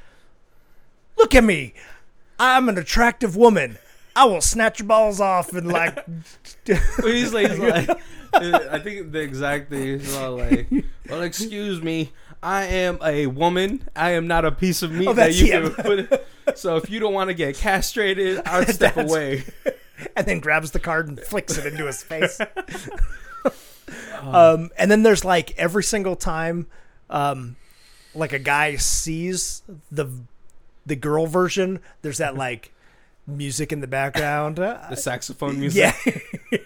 [1.17, 1.73] look at me.
[2.39, 3.77] I'm an attractive woman.
[4.15, 6.03] I will snatch your balls off and like
[6.65, 7.89] he's like, he's like
[8.41, 10.67] I think the exact thing is all like,
[11.09, 13.87] well, excuse me, I am a woman.
[13.95, 15.73] I am not a piece of meat Oh, that you him.
[15.73, 16.25] can put.
[16.55, 19.43] So if you don't want to get castrated, I'll step away.
[20.15, 22.39] and then grabs the card and flicks it into his face.
[24.21, 26.67] um, and then there's like every single time,
[27.09, 27.55] um,
[28.13, 30.07] like a guy sees the
[30.85, 31.79] the girl version.
[32.01, 32.71] There's that like
[33.25, 34.57] music in the background.
[34.57, 35.93] The saxophone music.
[36.51, 36.59] yeah.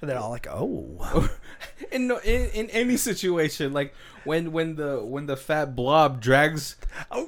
[0.00, 1.28] And they're all like, "Oh,
[1.92, 6.76] in, no, in in any situation, like when when the when the fat blob drags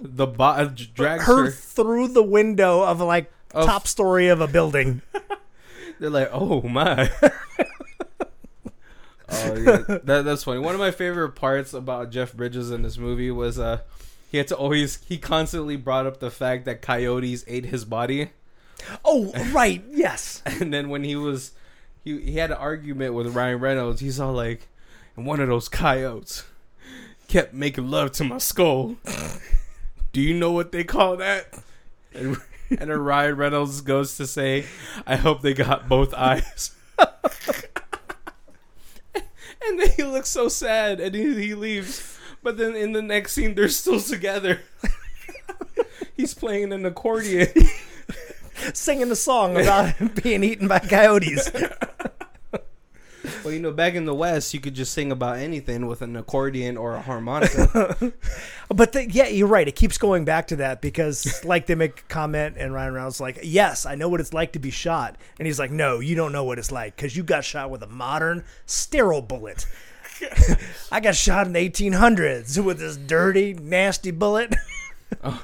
[0.02, 4.40] the bo- uh, drags her her, through the window of like Of- top story of
[4.40, 5.02] a building."
[6.00, 7.11] they're like, oh my.
[9.30, 10.59] oh yeah, that, that's funny.
[10.59, 13.80] One of my favorite parts about Jeff Bridges in this movie was uh
[14.30, 18.30] he had to always he constantly brought up the fact that coyotes ate his body,
[19.04, 20.42] oh, right, yes.
[20.46, 21.52] and then when he was
[22.02, 24.68] he he had an argument with Ryan Reynolds, he's all like,
[25.16, 26.44] and one of those coyotes
[27.28, 28.96] kept making love to my skull.
[30.12, 31.62] Do you know what they call that?
[32.12, 32.36] And,
[32.70, 34.66] and Ryan Reynolds goes to say,
[35.06, 36.74] I hope they got both eyes.
[39.14, 42.18] and then he looks so sad and he, he leaves.
[42.42, 44.62] But then in the next scene, they're still together.
[46.16, 47.48] He's playing an accordion.
[48.75, 51.51] Singing a song about being eaten by coyotes.
[53.44, 56.16] Well, you know, back in the West, you could just sing about anything with an
[56.16, 58.12] accordion or a harmonica.
[58.68, 59.66] But the, yeah, you're right.
[59.66, 63.20] It keeps going back to that because, like, they make a comment, and Ryan Reynolds
[63.20, 66.14] like, "Yes, I know what it's like to be shot," and he's like, "No, you
[66.16, 69.66] don't know what it's like because you got shot with a modern sterile bullet.
[70.92, 74.55] I got shot in the 1800s with this dirty, nasty bullet."
[75.25, 75.42] Oh.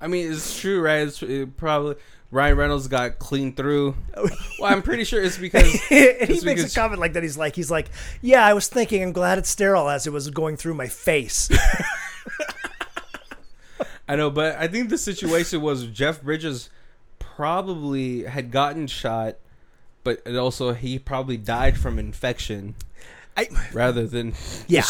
[0.00, 1.06] I mean, it's true, right?
[1.06, 1.96] It's it probably
[2.30, 3.94] Ryan Reynolds got cleaned through.
[4.16, 4.30] Well,
[4.72, 7.22] I'm pretty sure it's because and he makes because- a comment like that.
[7.22, 7.88] He's like, "He's like,
[8.20, 11.48] yeah, I was thinking, I'm glad it's sterile as it was going through my face."
[14.08, 16.68] I know, but I think the situation was Jeff Bridges
[17.18, 19.36] probably had gotten shot,
[20.04, 22.74] but it also he probably died from infection
[23.36, 24.34] I, rather than
[24.66, 24.84] Yeah.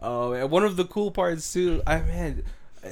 [0.00, 1.82] Oh, and one of the cool parts too.
[1.86, 2.42] I man,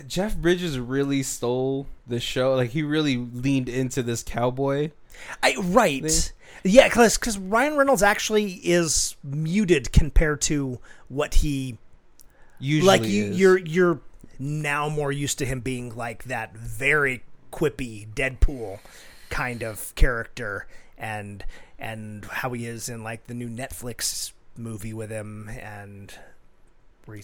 [0.07, 2.55] Jeff Bridges really stole the show.
[2.55, 4.91] Like he really leaned into this cowboy.
[5.43, 6.33] I right.
[6.65, 10.79] Yeah, because Ryan Reynolds actually is muted compared to
[11.09, 11.79] what he
[12.59, 13.09] Usually, like.
[13.09, 13.39] You, is.
[13.39, 14.01] you're you're
[14.39, 18.81] now more used to him being like that very quippy Deadpool
[19.31, 21.45] kind of character, and
[21.79, 26.15] and how he is in like the new Netflix movie with him, and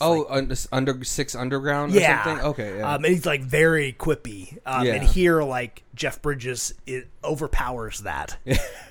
[0.01, 1.95] oh like, under, under six underground.
[1.95, 2.47] Or yeah, something?
[2.47, 2.79] Okay.
[2.79, 2.95] Yeah.
[2.95, 4.95] Um, and he's like very quippy, um, Yeah.
[4.95, 8.37] and here like Jeff Bridges it overpowers that.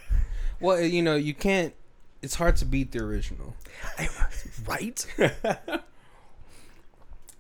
[0.60, 1.74] well, you know, you can't.
[2.22, 3.54] It's hard to beat the original.
[4.66, 5.06] right?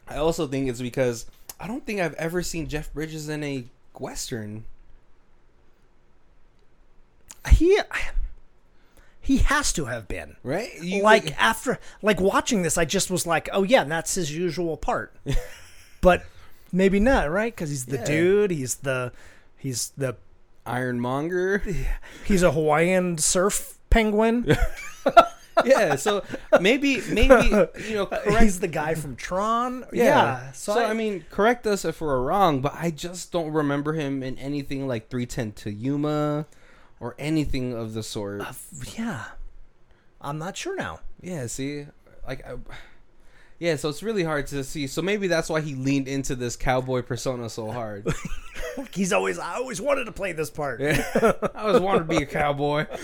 [0.07, 1.25] I also think it's because
[1.59, 3.65] I don't think I've ever seen Jeff Bridges in a
[3.97, 4.65] western.
[7.49, 7.79] he
[9.27, 10.69] he has to have been Right?
[10.81, 14.77] You- like after like watching this i just was like oh yeah that's his usual
[14.77, 15.13] part
[16.01, 16.23] but
[16.71, 18.05] maybe not right because he's the Yeah.
[18.05, 19.11] dude he's the
[19.57, 20.15] he's the
[20.65, 21.63] Iron Monger.
[22.25, 24.55] he's a hawaiian surf penguin
[25.65, 25.95] yeah.
[25.95, 26.23] So
[26.61, 27.47] maybe, maybe
[27.87, 28.41] you know, correct.
[28.43, 32.75] he's the guy from tron yeah, So, I, mean, correct us if we're wrong, but
[32.75, 36.45] I just don't remember him in anything like 310 to Yuma
[36.99, 38.41] or anything of the sort.
[38.97, 39.23] yeah
[40.21, 41.85] i'm not sure now Yeah, see,
[42.27, 42.55] like, I,
[43.59, 43.75] yeah.
[43.75, 44.85] So it's really hard to see.
[44.85, 48.05] So maybe that's why he leaned into this cowboy persona so hard.
[48.93, 51.03] he's always i always wanted to play this part Yeah.
[51.55, 52.85] I always wanted to be a cowboy.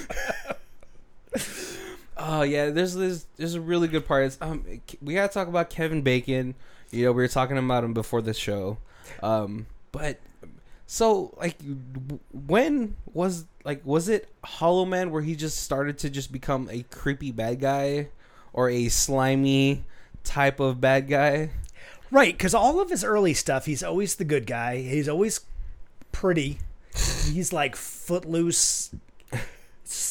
[2.16, 4.26] Oh yeah, there's this there's a really good part.
[4.26, 4.64] It's, um,
[5.02, 6.54] we gotta talk about Kevin Bacon.
[6.92, 8.78] You know, we were talking about him before the show.
[9.24, 10.20] Um, but
[10.86, 11.58] so like,
[12.32, 16.84] when was like was it Hollow Man where he just started to just become a
[16.84, 18.10] creepy bad guy
[18.52, 19.84] or a slimy
[20.24, 21.52] type of bad guy?
[22.12, 24.78] Right, because all of his early stuff, he's always the good guy.
[24.78, 25.42] He's always
[26.12, 26.60] pretty.
[27.26, 28.94] He's like footloose,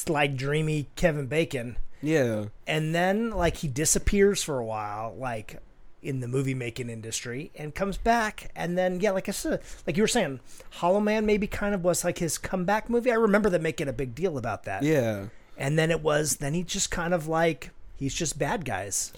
[0.08, 1.76] like dreamy Kevin Bacon.
[2.02, 5.14] Yeah, And then, like, he disappears for a while.
[5.16, 5.60] Like,
[6.02, 9.96] in the movie making industry and comes back and then yeah like i said like
[9.96, 10.40] you were saying
[10.70, 13.92] hollow man maybe kind of was like his comeback movie i remember them making a
[13.92, 15.26] big deal about that Yeah.
[15.56, 19.12] and then it was then he just kind of like he's just bad guys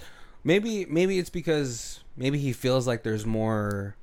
[0.46, 3.96] Maybe maybe it's because maybe he feels like there's more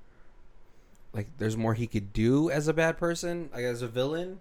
[1.14, 4.40] like there's more he could do as a bad person, like as a villain.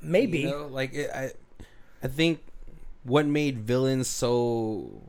[0.00, 1.32] maybe You know, like it, I
[2.02, 2.40] I think
[3.04, 5.02] what made villains so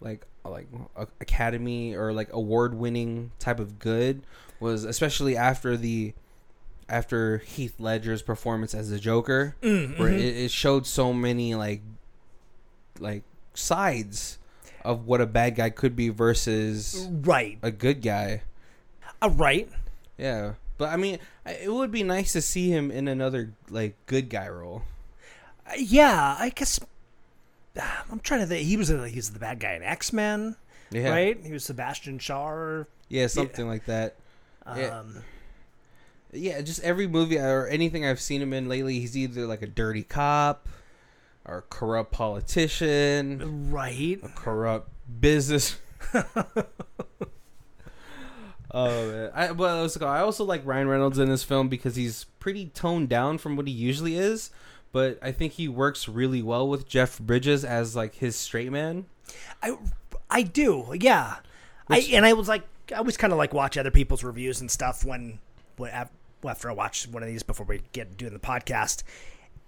[0.00, 0.66] like like
[0.96, 4.22] a- academy or like award winning type of good
[4.60, 6.14] was especially after the
[6.88, 10.18] after Heath Ledger's performance as the Joker Mm, where mhm.
[10.18, 11.82] it, it showed so many like
[12.98, 13.22] like
[13.54, 14.38] sides
[14.84, 18.42] of what a bad guy could be versus right a good guy.
[19.20, 19.68] uh, right
[20.16, 20.54] Yeah.
[20.78, 24.48] But I mean, it would be nice to see him in another like good guy
[24.48, 24.82] role.
[25.66, 26.78] Uh, yeah i guess
[28.10, 30.56] i'm trying to think he was a, he's the bad guy in x-men
[30.90, 31.10] Yeah.
[31.10, 34.16] right he was sebastian shaw Yeah, something like that.
[34.64, 35.02] um, Yeah.
[36.32, 39.66] Yeah, just every movie or anything I've seen him in lately, he's either like a
[39.66, 40.68] dirty cop
[41.46, 45.76] or a corrupt politician, right a corrupt business.
[48.72, 49.88] oh man, I well?
[50.02, 53.66] I also like Ryan Reynolds in this film because he's pretty toned down from what
[53.66, 54.50] he usually is,
[54.96, 59.04] but I think he works really well with Jeff Bridges as like his straight man.
[59.62, 59.76] I
[60.30, 61.36] I do, yeah.
[61.88, 64.62] Which- I and I was like, I always kind of like watch other people's reviews
[64.62, 65.38] and stuff when,
[65.76, 65.90] when
[66.42, 69.02] after I watch one of these before we get doing the podcast,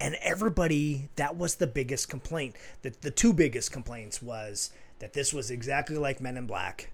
[0.00, 2.56] and everybody that was the biggest complaint.
[2.80, 6.90] The the two biggest complaints was that this was exactly like Men in Black,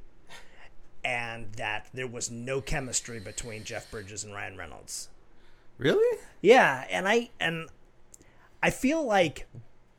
[1.04, 5.08] and that there was no chemistry between Jeff Bridges and Ryan Reynolds.
[5.78, 6.18] Really?
[6.40, 7.68] Yeah, and I and
[8.66, 9.46] I feel like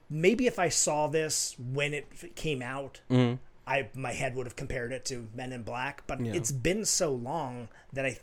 [0.10, 3.36] maybe if I saw this when it came out, Mm-hmm.
[3.68, 6.34] I my head would have compared it to Men in Black, but Yeah.
[6.34, 8.18] it's been so long that I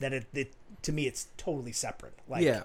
[0.00, 2.14] that it, it to me it's totally separate.
[2.28, 2.62] Like yeah.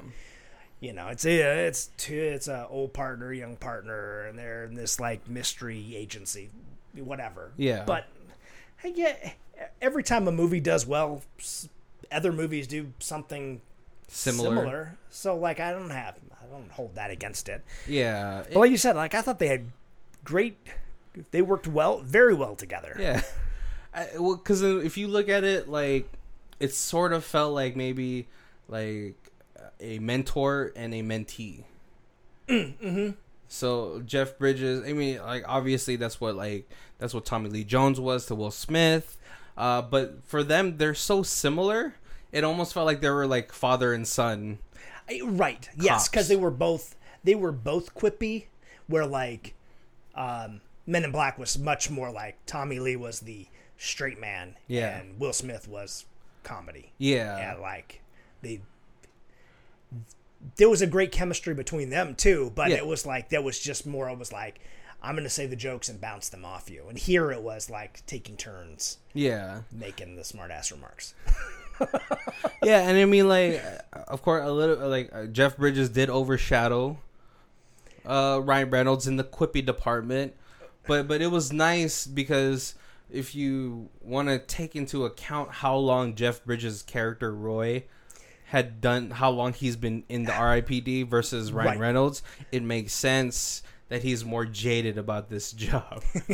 [0.79, 4.75] you know, it's a it's two it's a old partner, young partner, and they're in
[4.75, 6.49] this like mystery agency,
[6.95, 7.51] whatever.
[7.57, 7.85] Yeah.
[7.85, 8.05] But
[8.95, 9.35] get
[9.81, 11.23] every time a movie does well,
[12.11, 13.61] other movies do something
[14.07, 14.95] Similar.
[15.09, 17.63] So like I don't have I don't hold that against it.
[17.87, 18.43] Yeah.
[18.51, 19.65] But like you said, like I thought they had
[20.23, 20.57] great
[21.31, 22.95] they worked well very well together.
[22.99, 23.21] Yeah.
[23.93, 26.09] I, well, because if you look at it, like,
[26.59, 28.27] it sort of felt like maybe
[28.67, 29.15] like
[29.79, 31.63] a mentor and a mentee.
[32.47, 33.11] mm-hmm.
[33.47, 37.99] So Jeff Bridges, I mean, like obviously that's what like that's what Tommy Lee Jones
[37.99, 39.17] was to Will Smith,
[39.57, 41.95] uh, but for them they're so similar.
[42.33, 44.57] It almost felt like they were like father and son.
[45.23, 45.69] Right.
[45.77, 48.45] Yes, because they were both they were both quippy.
[48.87, 49.53] Where like
[50.15, 54.97] um, Men in Black was much more like Tommy Lee was the straight man, Yeah.
[54.99, 56.05] and Will Smith was
[56.43, 56.91] comedy.
[56.97, 57.51] Yeah.
[57.51, 58.01] and like
[58.41, 58.59] they
[60.57, 62.77] there was a great chemistry between them too but Yeah.
[62.77, 64.59] it was like there was just more it was like
[65.01, 68.05] i'm gonna say the jokes and bounce them off you and here it was like
[68.05, 69.61] taking turns Yeah.
[69.71, 71.13] making the smart ass remarks
[72.63, 73.63] yeah, and I mean, like,
[74.07, 76.97] of course, a little like uh, Jeff Bridges did overshadow
[78.05, 80.33] uh, Ryan Reynolds in the quippy department,
[80.87, 82.75] but but it was nice because
[83.11, 87.83] if you want to take into account how long Jeff Bridges' character Roy
[88.45, 91.79] had done, how long he's been in the RIPD versus Ryan Right.
[91.79, 92.21] Reynolds,
[92.51, 96.03] it makes sense that he's more jaded about this job.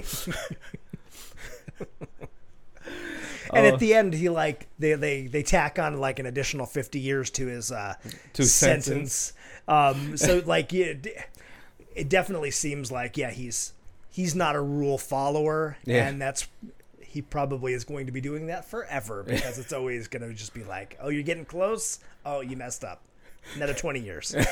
[3.54, 3.74] and Oh.
[3.74, 7.30] at the end he like they they they tack on like an additional 50 years
[7.32, 7.96] to his uh
[8.34, 9.34] To his sentence.
[9.68, 10.94] um so like yeah,
[11.96, 13.74] it definitely seems like yeah he's
[14.12, 15.78] he's not a rule follower.
[15.86, 16.08] Yeah.
[16.08, 16.48] and that's
[17.02, 20.54] he probably is going to be doing that forever because it's always going to just
[20.54, 22.00] be like oh you're getting close?
[22.26, 23.02] Oh you messed up.
[23.56, 24.36] Another 20 years.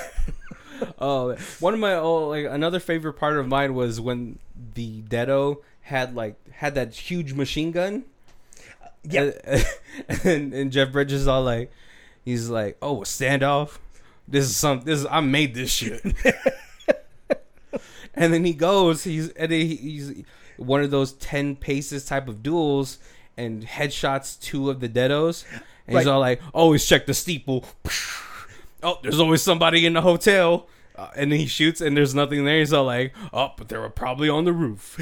[1.00, 4.38] Oh, one of my oh, like another favorite part of mine was when
[4.76, 8.04] the Deado had like had that huge machine gun.
[9.10, 9.32] Yeah
[10.24, 11.72] and, and Jeff Bridges is all like,
[12.24, 13.78] he's like, "Oh, standoff.
[14.28, 14.82] This is some.
[14.82, 16.04] This is I made this shit."
[18.14, 19.04] and then he goes.
[19.04, 20.24] He's and he, he's
[20.58, 23.00] one of those ten paces type of duels
[23.38, 25.46] and headshots two of the Deados.
[25.88, 27.66] And he's all like, "Always check the steeple."
[28.84, 30.68] oh, there's always somebody in the hotel.
[30.98, 32.58] Uh, and then he shoots, and there's nothing there.
[32.58, 35.00] He's all like, "Oh, but they were probably on the roof."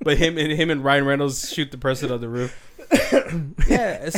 [0.00, 2.71] but him and him and Ryan Reynolds shoot the person on the roof.
[3.68, 4.08] Yeah,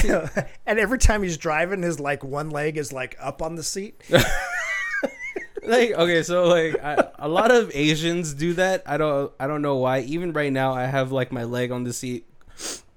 [0.67, 4.01] and every time he's driving his like one leg is like up on the seat
[5.63, 8.83] like okay, so like I, a lot of Asians do that.
[8.87, 10.01] I don't I don't know why.
[10.01, 12.27] Even right now, I have like my leg on the seat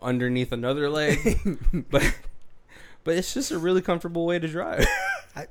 [0.01, 1.39] underneath another leg,
[1.89, 2.15] but
[3.03, 4.85] but it's just a really comfortable way to drive.
[5.35, 5.47] I-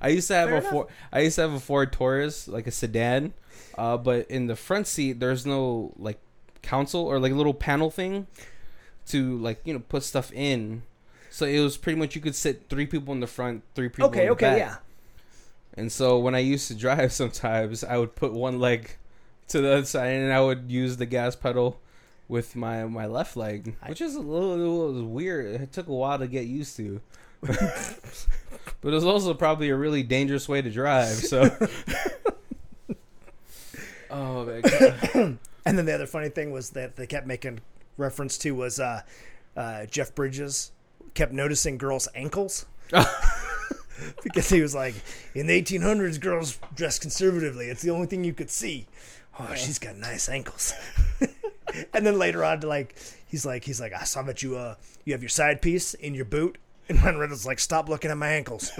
[0.00, 0.70] I used to have a enough.
[0.70, 0.86] Ford.
[1.12, 3.34] I used to have a Ford Taurus, like a sedan,
[3.78, 6.18] uh, but in the front seat, there's no like
[6.62, 8.26] console or like a little panel thing
[9.08, 10.82] to like you know put stuff in.
[11.30, 14.12] So it was pretty much you could sit three people in the front, three people.
[14.14, 14.58] in Okay, the okay, back.
[14.58, 14.76] yeah.
[15.74, 18.96] And so when I used to drive, sometimes I would put one leg
[19.48, 21.80] to the other side, and I would use the gas pedal
[22.28, 25.60] with my my left leg, which is a little, little weird.
[25.60, 27.00] It took a while to get used to,
[27.40, 27.58] but
[28.82, 31.08] it was also probably a really dangerous way to drive.
[31.16, 31.50] So,
[34.10, 37.60] oh my god, And then the other funny thing was that they kept making
[37.96, 39.02] reference to was uh,
[39.56, 40.72] uh, Jeff Bridges
[41.14, 42.66] kept noticing girls' ankles.
[44.22, 44.94] because he was like,
[45.34, 47.66] in the 1800s, girls dressed conservatively.
[47.66, 48.86] It's the only thing you could see.
[49.38, 50.74] Oh, she's got nice ankles.
[51.94, 54.74] and then later on, like he's like, he's like, I saw that you uh,
[55.04, 56.58] you have your side piece in your boot.
[56.88, 58.72] And Ryan Reynolds like, stop looking at my ankles.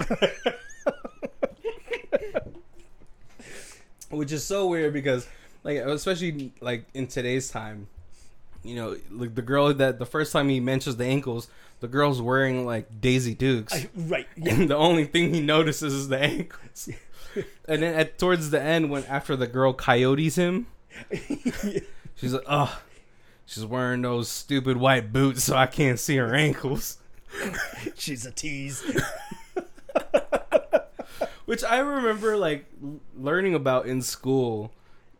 [4.09, 5.27] which is so weird because
[5.63, 7.87] like especially like in today's time
[8.63, 11.47] you know like the girl that the first time he mentions the ankles
[11.81, 14.27] the girl's wearing like daisy dukes I- right?
[14.37, 14.53] Yeah.
[14.53, 16.89] and the only thing he notices is the ankles
[17.67, 20.67] and then at towards the end when after the girl coyotes him
[22.15, 22.79] she's like oh
[23.45, 26.97] she's wearing those stupid white boots so i can't see her ankles
[27.95, 28.83] She's a tease.
[31.45, 32.65] which I remember like
[33.17, 34.71] learning about in school.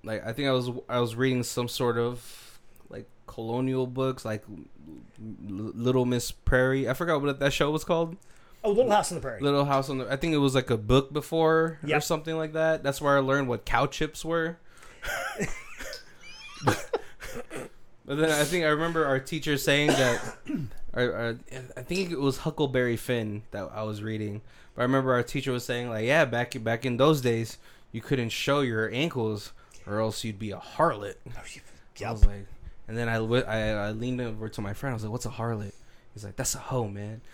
[0.04, 2.43] Like I think I was I was reading some sort of
[3.28, 4.66] colonial books, like L-
[5.20, 6.88] Little Miss Prairie.
[6.90, 8.18] I forgot what that show was called.
[8.64, 9.42] Oh, Little House on the Prairie.
[9.42, 10.12] Little House on the.
[10.12, 12.82] I think it was like a book before or something like that.
[12.84, 14.58] That's where I learned what cow chips were.
[16.66, 16.78] but
[18.06, 20.38] then I think I remember our teacher saying that.
[20.96, 21.40] Or, or,
[21.76, 24.42] I think it was Huckleberry Finn that I was reading.
[24.76, 27.58] But I remember our teacher was saying like, yeah, back back in those days,
[27.92, 29.54] you couldn't show your ankles,
[29.88, 31.16] or else you'd be a harlot.
[31.30, 31.44] Oh, I
[31.98, 32.12] Yep.
[32.12, 32.46] was like,
[32.88, 34.92] and then I, I I leaned over to my friend.
[34.92, 35.74] I was like, "What's a harlot?"
[36.14, 37.22] He's like, "That's a hoe, man."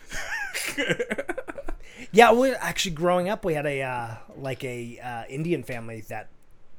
[2.11, 6.29] Yeah, we actually growing up, we had a uh, like a uh, Indian family that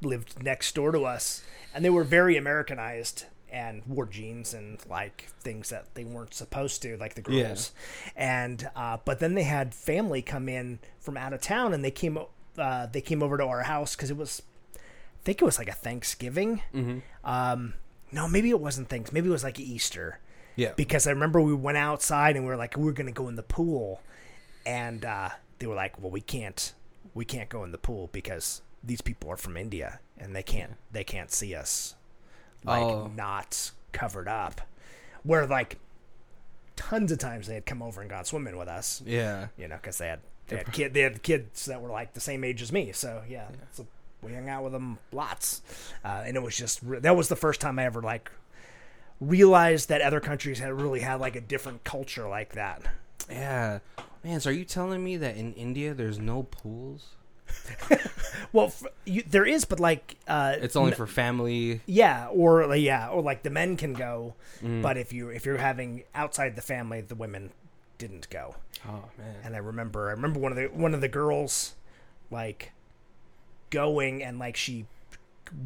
[0.00, 1.44] lived next door to us,
[1.74, 6.80] and they were very Americanized and wore jeans and like things that they weren't supposed
[6.82, 7.48] to, like the Yeah.
[7.48, 7.72] girls.
[8.16, 11.90] And uh, but then they had family come in from out of town, and they
[11.90, 12.18] came
[12.56, 14.40] uh, they came over to our house because it was,
[14.74, 14.78] I
[15.22, 16.62] think it was like a Thanksgiving.
[16.74, 16.98] Mm-hmm.
[17.30, 17.74] Um,
[18.12, 19.12] no, maybe it wasn't things.
[19.12, 20.18] Maybe it was like Easter
[20.56, 20.72] Yeah.
[20.76, 23.36] because I remember we went outside and we were like we are gonna go in
[23.36, 24.00] the pool,
[24.66, 26.72] and uh, they were like, well, we can't,
[27.14, 30.72] we can't go in the pool because these people are from India and they can't,
[30.92, 31.94] they can't see us,
[32.64, 33.10] like Oh.
[33.14, 34.60] not covered up.
[35.22, 35.78] Where like
[36.76, 39.48] tons of times they had come over and gone swimming with us, Yeah.
[39.58, 42.20] you know, because they had they had kid they had kids that were like the
[42.20, 42.90] same age as me.
[42.92, 43.86] So yeah, so
[44.22, 45.62] we hung out with them lots,
[46.04, 48.30] uh, and it was just re- that was the first time I ever like
[49.20, 52.82] realized that other countries had really had like a different culture like that.
[53.30, 53.80] Yeah.
[54.24, 57.06] Man, so are you telling me that in India there's no pools?
[58.52, 61.82] Well, f- you, there is, but like uh, It's only n- for family.
[61.86, 64.82] yeah, or like, yeah, or like the men can go, Mm.
[64.82, 67.50] but if you if you're having outside the family, the women
[67.98, 68.56] didn't go.
[68.88, 69.36] Oh man.
[69.44, 71.74] and I remember I remember one of the one of the girls
[72.30, 72.72] like
[73.70, 74.86] going and like she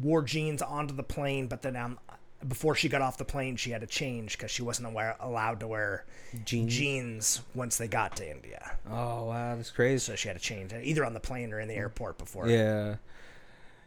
[0.01, 1.99] wore jeans onto the plane, but then um,
[2.47, 5.59] before she got off the plane, she had to change because she wasn't aware, allowed
[5.59, 6.05] to wear
[6.43, 6.73] Jeans.
[6.75, 8.77] jeans once they got to India.
[8.89, 9.99] Oh wow, that's crazy.
[9.99, 12.47] So she had to change either on the plane or in the airport before.
[12.47, 12.95] Yeah.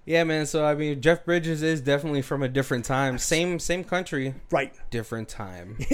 [0.07, 0.47] Yeah, man.
[0.47, 3.19] So I mean, Jeff Bridges is definitely from a different time.
[3.19, 4.73] Same same country, Right.
[4.91, 5.77] different time.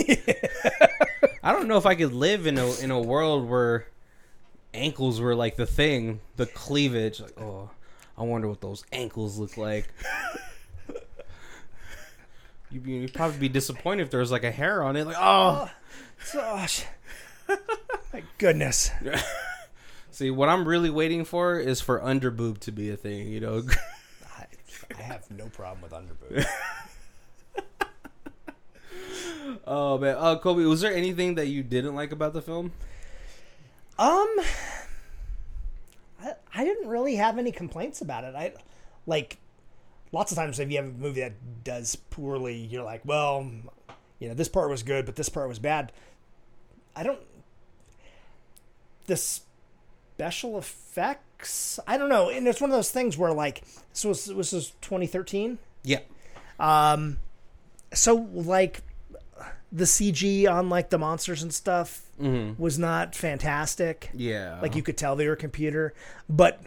[1.43, 3.87] I don't know if I could live in a in a world where
[4.73, 7.21] ankles were like the thing, the cleavage.
[7.21, 7.71] Like, oh,
[8.17, 9.89] I wonder what those ankles look like.
[12.71, 15.07] You'd, be, you'd probably be disappointed if there was like a hair on it.
[15.07, 15.71] Like, oh,
[16.33, 16.85] Gosh.
[18.13, 18.91] My goodness.
[20.11, 23.29] see, what I'm really waiting for is for underboob to be a thing.
[23.29, 23.63] You know,
[24.39, 24.47] I,
[24.97, 26.47] I have no problem with underboob.
[29.67, 32.73] oh man, uh, Colby, was there anything that you didn't like about the film?
[33.99, 34.37] Um,
[36.25, 38.35] I, I didn't really have any complaints about it.
[38.35, 38.55] I
[39.07, 39.39] like
[40.13, 43.51] lots of times if you have a movie that does poorly, you're like, well,
[44.19, 45.93] you know, this part was good, but this part was bad.
[46.97, 47.21] I don't.
[49.07, 49.43] This
[50.15, 51.79] special effects.
[51.87, 54.73] I don't know, and it's one of those things where like this was this was
[54.81, 55.59] 2013.
[55.83, 56.01] Yeah.
[56.59, 57.19] Um,
[57.93, 58.83] so like
[59.75, 62.63] the CG on like the monsters and stuff Mm-hmm.
[62.63, 64.09] was not fantastic.
[64.15, 64.61] Yeah.
[64.63, 65.95] Like you could tell they were computer,
[66.29, 66.61] but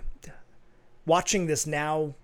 [1.05, 2.15] watching this now,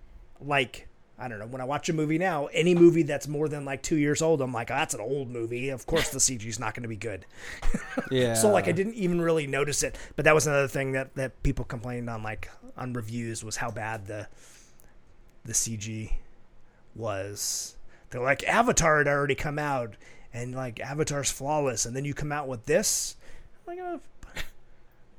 [0.42, 3.64] like I don't know, when I watch a movie now, any movie that's more than
[3.64, 5.70] like two years old, I'm like, oh, that's an old movie.
[5.70, 7.26] Of course, the CG is not going to be good.
[8.12, 8.34] Yeah.
[8.34, 9.98] So like I didn't even really notice it.
[10.18, 13.72] But that was another thing that that people complained on like on reviews was how
[13.72, 14.28] bad the
[15.46, 16.12] the CG
[16.96, 17.76] was.
[18.10, 19.96] They're like Avatar had already come out
[20.34, 23.16] and like Avatar's flawless and then you come out with this.
[23.68, 23.98] I'm like uh,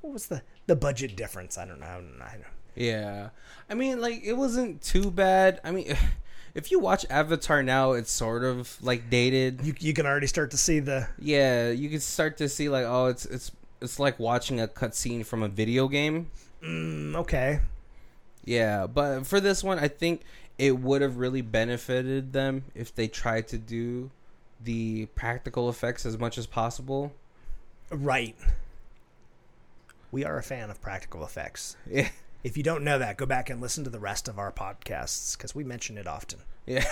[0.01, 1.59] what was the the budget difference?
[1.59, 1.87] I don't know.
[1.87, 2.47] I don't know.
[2.75, 3.31] Yeah.
[3.69, 5.61] I mean, like, it wasn't too bad.
[5.65, 5.97] I mean,
[6.55, 9.61] if you watch Avatar now, it's sort of like dated.
[9.65, 12.85] You you can already start to see the Yeah, you can start to see like,
[12.87, 16.31] oh, it's it's it's like watching a cutscene from a video game.
[16.63, 17.61] mm, okay.
[18.45, 20.23] Yeah, but for this one, I think
[20.59, 24.11] it would have really benefited them if they tried to do
[24.65, 27.13] the practical effects as much as possible.
[27.91, 28.37] Right.
[30.11, 31.77] We are a fan of practical effects.
[31.91, 32.09] Yeah.
[32.43, 35.37] If you don't know that, go back and listen to the rest of our podcasts
[35.37, 36.41] because we mention it often.
[36.67, 36.85] Yeah.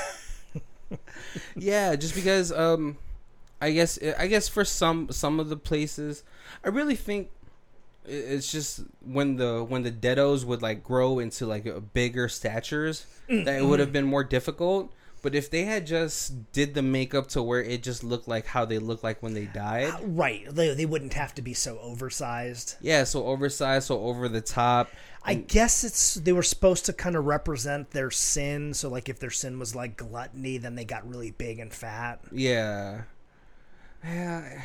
[1.57, 2.99] yeah, just because um
[3.61, 6.25] I guess I guess for some some of the places
[6.65, 7.31] I really think
[8.05, 13.61] it's just when the when the deados would like grow into like bigger statures that
[13.61, 14.93] it would have been more difficult
[15.23, 18.65] but if they had just did the makeup to where it just looked like how
[18.65, 20.45] they looked like when they died uh, Right.
[20.55, 22.77] They, they wouldn't have to be so oversized.
[22.81, 24.89] yeah so oversized so over the top
[25.25, 28.75] I guess it's they were supposed to kind of represent their sin.
[28.75, 32.19] So like if their sin was like gluttony, then they got really big and fat.
[32.33, 33.03] yeah
[34.05, 34.63] yeah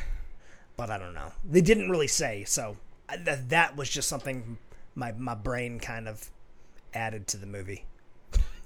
[0.76, 1.30] But I don't know.
[1.48, 2.42] They didn't really say.
[2.44, 2.76] So
[3.08, 4.58] I, that that was just something
[4.96, 6.28] my my brain kind of
[6.92, 7.84] added to the movie.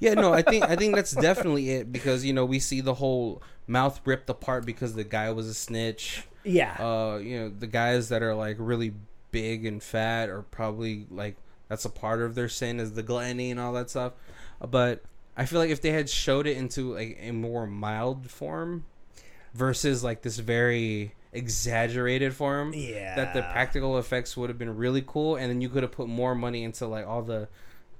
[0.02, 2.94] Yeah, no, I think I think that's definitely it because you know we see the
[2.94, 6.24] whole mouth ripped apart because the guy was a snitch.
[6.42, 6.74] Yeah.
[6.80, 8.94] Uh, you know the guys that are like really
[9.30, 11.36] big and fat are probably like
[11.68, 14.14] that's a part of their sin is the gluttony and all that stuff.
[14.60, 15.04] But
[15.36, 18.84] I feel like if they had showed it into like a more mild form
[19.54, 23.14] versus like this very exaggerated form, yeah.
[23.14, 26.08] that the practical effects would have been really cool, and then you could have put
[26.08, 27.48] more money into like all the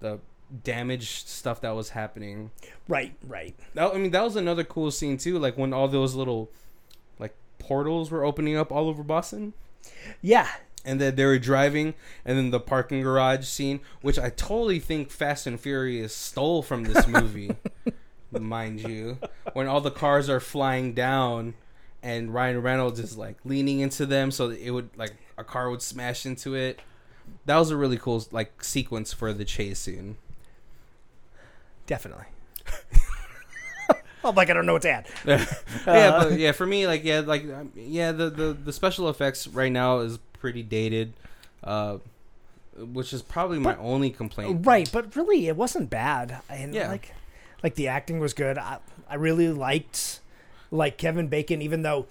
[0.00, 0.18] the
[0.64, 2.50] damaged stuff that was happening.
[2.88, 3.14] Right.
[3.26, 3.54] Right.
[3.74, 5.38] That, I mean, that was another cool scene too.
[5.38, 6.50] Like when all those little
[7.18, 9.52] like portals were opening up all over Boston,
[10.20, 10.48] Yeah.
[10.84, 11.94] and then they were driving,
[12.24, 16.84] and then the parking garage scene, which I totally think Fast and Furious stole from
[16.84, 17.52] this movie,
[18.32, 19.18] mind you.
[19.52, 21.54] When all the cars are flying down,
[22.02, 25.70] and Ryan Reynolds is like leaning into them, so that it would like a car
[25.70, 26.80] would smash into it.
[27.46, 30.16] That was a really cool like sequence for the chase scene.
[31.86, 32.24] Definitely.
[34.24, 35.06] I'm like I don't know what to add.
[35.26, 35.44] yeah,
[35.86, 39.48] Uh, but yeah, for me, like yeah, like um, yeah, the, the the special effects
[39.48, 41.12] right now is pretty dated,
[41.64, 41.98] uh,
[42.76, 44.64] which is probably my only complaint.
[44.64, 46.38] Right, but really, it wasn't bad.
[46.48, 46.88] And Yeah.
[46.88, 47.12] like,
[47.64, 48.58] like the acting was good.
[48.58, 48.78] I,
[49.08, 50.20] I really liked
[50.70, 52.06] like Kevin Bacon, even though,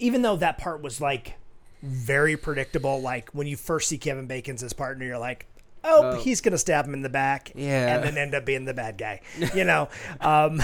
[0.00, 1.34] even though that part was like
[1.82, 3.00] very predictable.
[3.00, 5.46] Like when you first see Kevin Bacon's his partner, you're like,
[5.88, 6.20] oh, Oh.
[6.20, 7.94] he's gonna stab him in the back, Yeah.
[7.96, 9.20] and then end up being the bad guy.
[9.54, 9.88] You know,
[10.20, 10.60] um,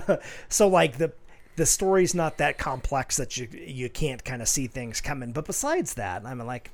[0.48, 1.12] so like the.
[1.56, 5.32] The story's not that complex that you you can't kind of see things coming.
[5.32, 6.70] But besides that, I'm like,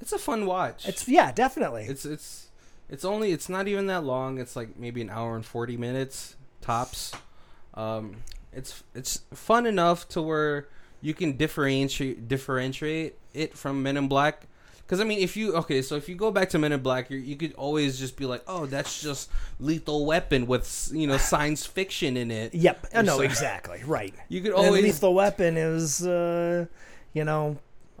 [0.00, 0.88] It's a fun watch.
[0.88, 1.84] it's yeah, definitely.
[1.84, 2.48] it's it's
[2.88, 4.38] it's only it's not even that long.
[4.38, 7.12] It's like maybe an hour and forty minutes tops.
[7.74, 8.16] Um,
[8.52, 10.66] it's it's fun enough to where
[11.00, 14.48] you can differentiate differentiate it from Men in Black.
[14.86, 17.10] Because I mean, if you okay, so if you go back to Men in Black,
[17.10, 19.28] you you could always just be like, oh, that's just
[19.58, 22.54] Lethal Weapon with you know science fiction in it.
[22.54, 22.88] Yep.
[23.04, 23.82] No, exactly.
[23.84, 24.14] Right.
[24.28, 26.66] You could And always Lethal Weapon is, uh,
[27.12, 27.58] you know,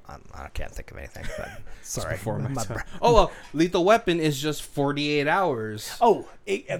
[0.08, 1.24] I, I can't think of anything.
[1.36, 1.50] But
[1.82, 2.82] sorry, before my My time.
[3.02, 5.90] Oh well, Lethal Weapon is just forty eight hours.
[6.00, 6.78] oh, e- uh,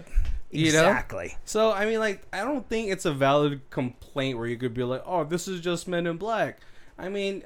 [0.52, 0.78] You know?
[0.86, 1.36] exactly.
[1.44, 4.84] So I mean, like, I don't think it's a valid complaint where you could be
[4.84, 6.61] like, "Oh, this is just Men in Black."
[6.96, 7.42] I mean,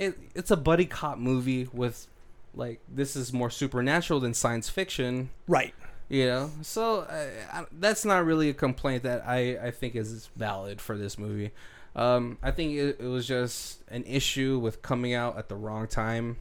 [0.00, 2.08] it it's a buddy cop movie with
[2.54, 5.72] like this is more supernatural than science fiction, Right.
[6.08, 6.50] you know.
[6.62, 11.16] So I, that's not really a complaint that I I think is valid for this
[11.18, 11.52] movie.
[11.94, 15.86] Um, I think it, it was just an issue with coming out at the wrong
[15.88, 16.36] time.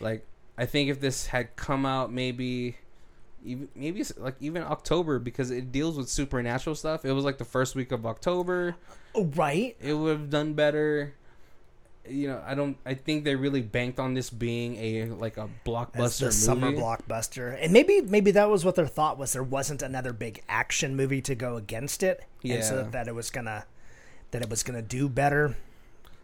[0.00, 0.26] Like,
[0.58, 2.76] I think if this had come out maybe
[3.44, 7.04] even maybe like even October because it deals with supernatural stuff.
[7.04, 8.74] It was like the first week of October.
[9.14, 9.76] Oh, right.
[9.80, 11.14] It would have done better.
[12.08, 12.76] You know, I don't.
[12.84, 17.72] I think they really banked on this being a like a blockbuster summer blockbuster, and
[17.72, 19.32] maybe maybe that was what their thought was.
[19.32, 22.90] There wasn't another big action movie to go against it, and so Yeah.
[22.90, 23.64] that it was gonna
[24.32, 25.56] that it was gonna do better.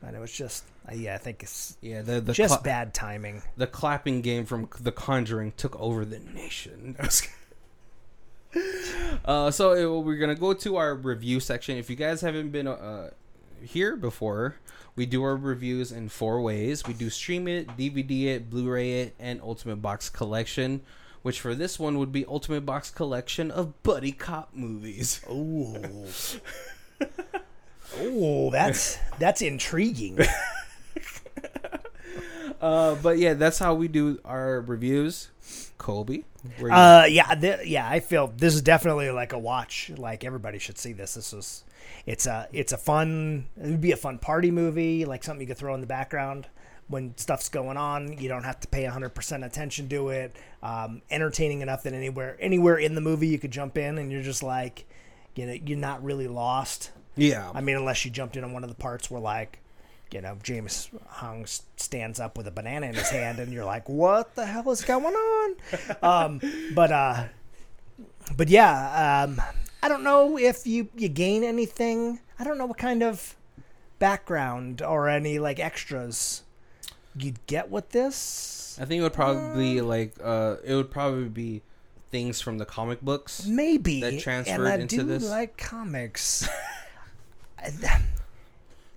[0.02, 2.94] And it was just, uh, yeah, I think it's Yeah, the the just cla- bad
[2.94, 3.42] timing.
[3.58, 6.96] the clapping game from The Conjuring took over the nation.
[9.24, 11.76] uh, so uh, we're gonna go to our review section.
[11.76, 13.10] If you guys haven't been uh,
[13.62, 14.56] here before,
[14.96, 16.86] we do our reviews in four ways.
[16.86, 20.82] We do stream it, DVD it, Blu-ray it, and Ultimate Box Collection.
[21.22, 25.20] Which for this one would be Ultimate Box Collection of buddy cop movies.
[25.30, 25.76] Oh,
[27.98, 30.18] oh, that's that's intriguing.
[32.60, 35.30] Uh, but yeah, that's how we do our reviews.
[35.78, 36.26] Colby,
[36.70, 37.88] Uh, yeah, th- yeah.
[37.88, 39.90] I feel this is definitely like a watch.
[39.96, 41.14] Like everybody should see this.
[41.14, 41.64] This is,
[42.06, 43.46] it's a, it's a fun.
[43.56, 46.46] It would be a fun party movie, like something you could throw in the background
[46.88, 48.18] when stuff's going on.
[48.18, 50.34] You don't have to pay hundred percent attention to it.
[50.62, 54.22] Um, entertaining enough that anywhere, anywhere in the movie you could jump in and you're
[54.22, 54.86] just like,
[55.36, 56.90] you know, you're not really lost.
[57.16, 59.58] yeah, I mean, unless you jumped in on one of the parts where like.
[60.12, 63.64] You know, James Hong s- stands up with a banana in his hand, and you're
[63.64, 65.56] like, "What the hell is going on?"
[66.02, 66.40] um,
[66.74, 67.24] but uh,
[68.36, 69.40] but yeah, um,
[69.82, 72.20] I don't know if you you gain anything.
[72.38, 73.36] I don't know what kind of
[73.98, 76.42] background or any like extras
[77.16, 78.78] you'd get with this.
[78.80, 81.62] I think it would probably be like uh, it would probably be
[82.10, 83.46] things from the comic books.
[83.46, 85.28] Maybe That transferred and I into do this?
[85.28, 86.48] like comics.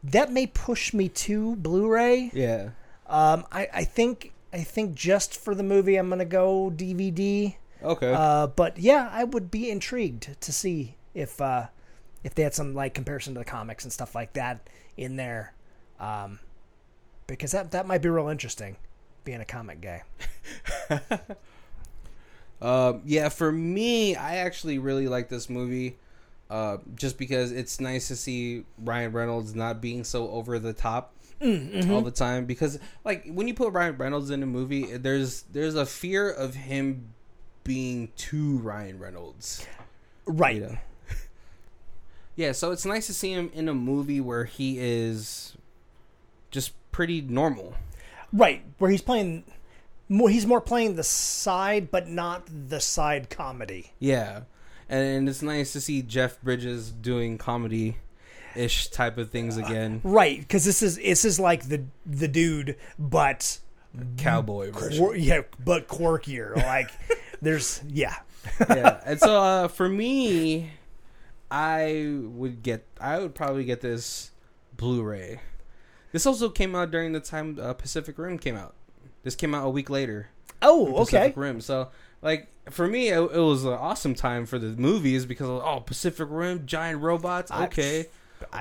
[0.03, 2.31] That may push me to Blu-ray.
[2.34, 2.69] Yeah,
[3.07, 7.55] Um, I, I think I think just for the movie, I'm gonna go DVD.
[7.84, 8.13] Okay.
[8.13, 11.67] Uh, but yeah, I would be intrigued to see if uh,
[12.23, 15.53] if they had some like comparison to the comics and stuff like that in there,
[15.99, 16.39] um,
[17.27, 18.77] because that that might be real interesting.
[19.25, 20.03] Being a comic guy,
[22.63, 25.97] Um, yeah, for me, I actually really like this movie,
[26.49, 31.13] uh, just because it's nice to see Ryan Reynolds not being so over the top
[31.91, 32.45] all the time.
[32.45, 36.55] Because like when you put Ryan Reynolds in a movie, there's there's a fear of
[36.55, 37.09] him
[37.64, 39.66] being too Ryan Reynolds.
[40.26, 40.55] right?
[40.55, 40.78] You know?
[42.36, 45.55] yeah, so it's nice to see him in a movie where he is
[46.51, 47.76] just pretty normal.
[48.32, 49.43] Right, where he's playing
[50.09, 50.30] more.
[50.30, 53.91] He's more playing the side, but not the side comedy.
[53.99, 54.41] Yeah,
[54.89, 57.97] and it's nice to see Jeff Bridges doing comedy
[58.55, 60.01] ish type of things uh, again.
[60.03, 63.59] Right, because this is this is like the the dude, but
[64.18, 65.03] Cowboy version.
[65.03, 66.55] quir- yeah, but quirkier.
[66.55, 66.89] Like
[67.43, 68.15] there's yeah.
[68.69, 70.71] yeah, and so uh, for me,
[71.51, 72.85] I would get.
[72.99, 74.31] I would probably get this
[74.75, 75.39] Blu-ray.
[76.11, 78.75] This also came out during the time uh, Pacific Rim came out.
[79.23, 80.29] This came out a week later.
[80.61, 81.17] Oh, okay.
[81.17, 81.61] Pacific Rim.
[81.61, 81.89] So
[82.21, 86.27] like for me, it, it was an awesome time for the movies because oh Pacific
[86.29, 87.51] Rim, giant robots.
[87.51, 88.05] Okay, I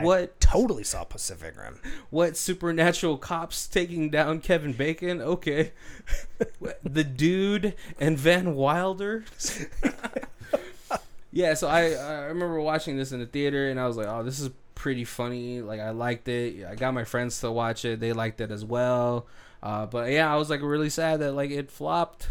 [0.00, 1.80] what totally saw Pacific Rim.
[2.10, 5.20] what supernatural cops taking down Kevin Bacon?
[5.20, 5.72] Okay,
[6.82, 9.24] the dude and Van Wilder.
[11.32, 14.22] yeah, so I I remember watching this in the theater and I was like, oh,
[14.22, 15.60] this is pretty funny.
[15.62, 16.66] Like I liked it.
[16.66, 18.00] I got my friends to watch it.
[18.00, 19.26] They liked it as well.
[19.62, 22.28] Uh, but yeah, I was like really sad that like it flopped.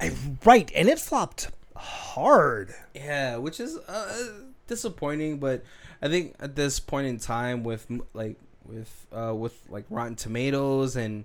[0.00, 0.12] I,
[0.44, 2.74] right, and it flopped hard.
[2.94, 4.32] Yeah, which is uh,
[4.66, 5.64] disappointing, but
[6.02, 10.96] I think at this point in time, with like with uh with like Rotten Tomatoes
[10.96, 11.24] and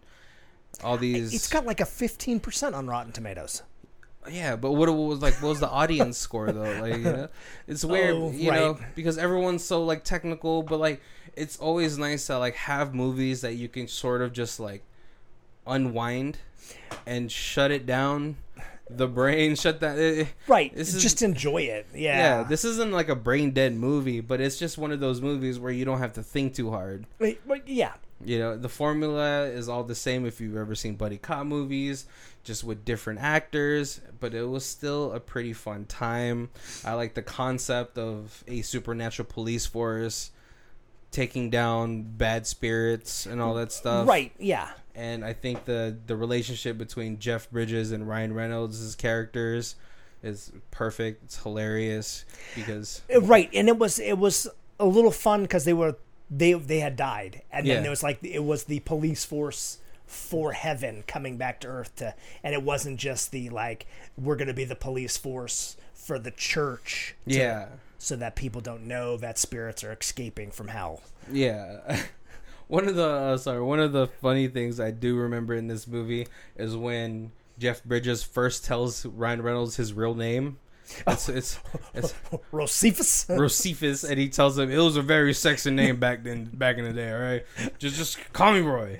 [0.83, 3.63] all these, It's got like a fifteen percent on Rotten Tomatoes.
[4.29, 4.55] yeah.
[4.55, 5.33] But what was like?
[5.41, 6.79] What was the audience score though?
[6.81, 7.27] Like, you know,
[7.67, 11.01] it's weird, Oh, you know, because everyone's so like technical, but like
[11.35, 14.83] it's always nice to like have movies that you can sort of just like
[15.67, 16.37] unwind
[17.05, 18.37] and shut it down.
[18.97, 20.27] The brain shut that.
[20.47, 21.87] Right, This is- just enjoy it.
[21.93, 25.21] Yeah, yeah, this isn't like a brain dead movie, but it's just one of those
[25.21, 27.05] movies where you don't have to think too hard.
[27.19, 30.95] Wait, wait, yeah, You know, the formula is all the same if you've ever seen
[30.95, 32.05] buddy cop movies,
[32.43, 36.49] just with different actors, but it was still a pretty fun time.
[36.85, 40.29] I like the concept of a supernatural police force
[41.11, 44.07] taking down bad spirits and all that stuff.
[44.07, 44.69] right, yeah.
[44.95, 49.75] And I think the the relationship between Jeff Bridges and Ryan Reynolds' characters
[50.23, 51.23] is perfect.
[51.23, 54.47] It's hilarious because Uh, Right, and it was it was
[54.79, 55.95] a little fun because they were
[56.29, 57.75] they they had died, and Yeah.
[57.75, 61.95] then it was like it was the police force for heaven coming back to earth
[61.95, 63.85] to, and it wasn't just the like
[64.17, 67.67] we're gonna be the police force for the church, to- yeah.
[68.01, 71.03] So that people don't know that spirits are escaping from hell.
[71.31, 72.01] Yeah.
[72.67, 75.87] One of the uh, sorry, one of the funny things I do remember in this
[75.87, 80.57] movie is when Jeff Bridges first tells Ryan Reynolds his real name.
[81.05, 81.59] It's it's,
[81.93, 82.13] it's
[82.51, 83.27] Roycephus.
[83.27, 86.85] Roycephus, and he tells him it was a very sexy name back then, back in
[86.85, 87.11] the day.
[87.11, 87.45] All right,
[87.77, 88.99] just just call me Roy.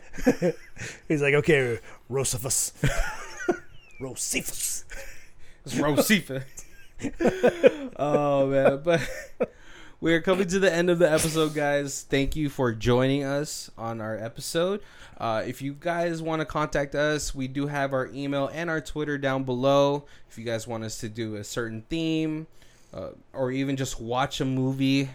[1.08, 1.80] He's like, okay,
[2.10, 2.74] Roycephus.
[4.00, 4.84] Roycephus.
[5.66, 6.44] It's Roycephus.
[7.98, 9.02] oh man, but
[10.02, 12.06] we're coming to the end of the episode, guys.
[12.10, 14.82] Thank you for joining us on our episode.
[15.18, 18.82] Uh, if you guys want to contact us, we do have our email and our
[18.82, 20.06] Twitter down below.
[20.30, 22.48] If you guys want us to do a certain theme,
[22.94, 25.10] uh, or even just watch a movie,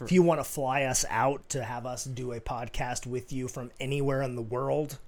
[0.00, 3.48] If you want to fly us out to have us do a podcast with you
[3.48, 4.98] from anywhere in the world,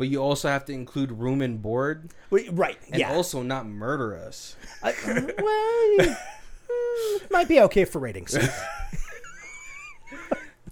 [0.00, 2.78] but you also have to include room and board, Wait, right?
[2.90, 3.12] and yeah.
[3.12, 4.56] also not murder us.
[4.82, 4.94] I-
[5.38, 6.16] well,
[7.30, 8.34] might be okay for ratings.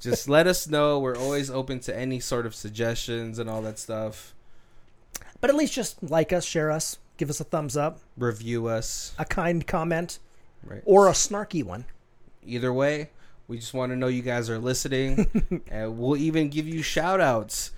[0.00, 0.98] Just let us know.
[0.98, 4.34] We're always open to any sort of suggestions and all that stuff.
[5.42, 9.12] But at least just like us, share us, give us a thumbs up, Review us.
[9.18, 10.20] a kind comment,
[10.64, 10.80] Right.
[10.86, 11.84] or a snarky one.
[12.46, 13.10] Either way,
[13.46, 17.20] we just want to know you guys are listening, and we'll even give you shout
[17.20, 17.72] outs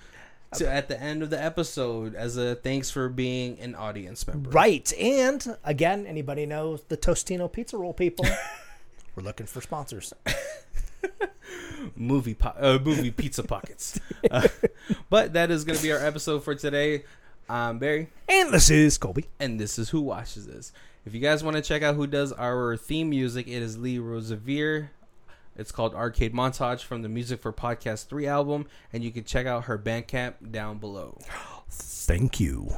[0.55, 4.49] to at the end of the episode as a thanks for being an audience member.
[4.49, 4.91] Right.
[4.99, 8.25] And again, anybody knows the Tostino pizza roll people?
[9.15, 10.13] We're looking for sponsors.
[11.95, 13.99] Movie po- uh, movie pizza pockets.
[14.29, 14.47] Uh,
[15.09, 17.03] but that is going to be our episode for today.
[17.49, 19.25] I'm Barry, And this is Colby.
[19.39, 20.71] and this is Who Watches This.
[21.05, 23.97] If you guys want to check out who does our theme music, it is Lee
[23.97, 24.89] Rosevere.
[25.55, 29.45] It's called Arcade Montage from the Music for Podcast 3 album, and you can check
[29.45, 31.19] out her Bandcamp down below.
[31.69, 32.69] Thank you.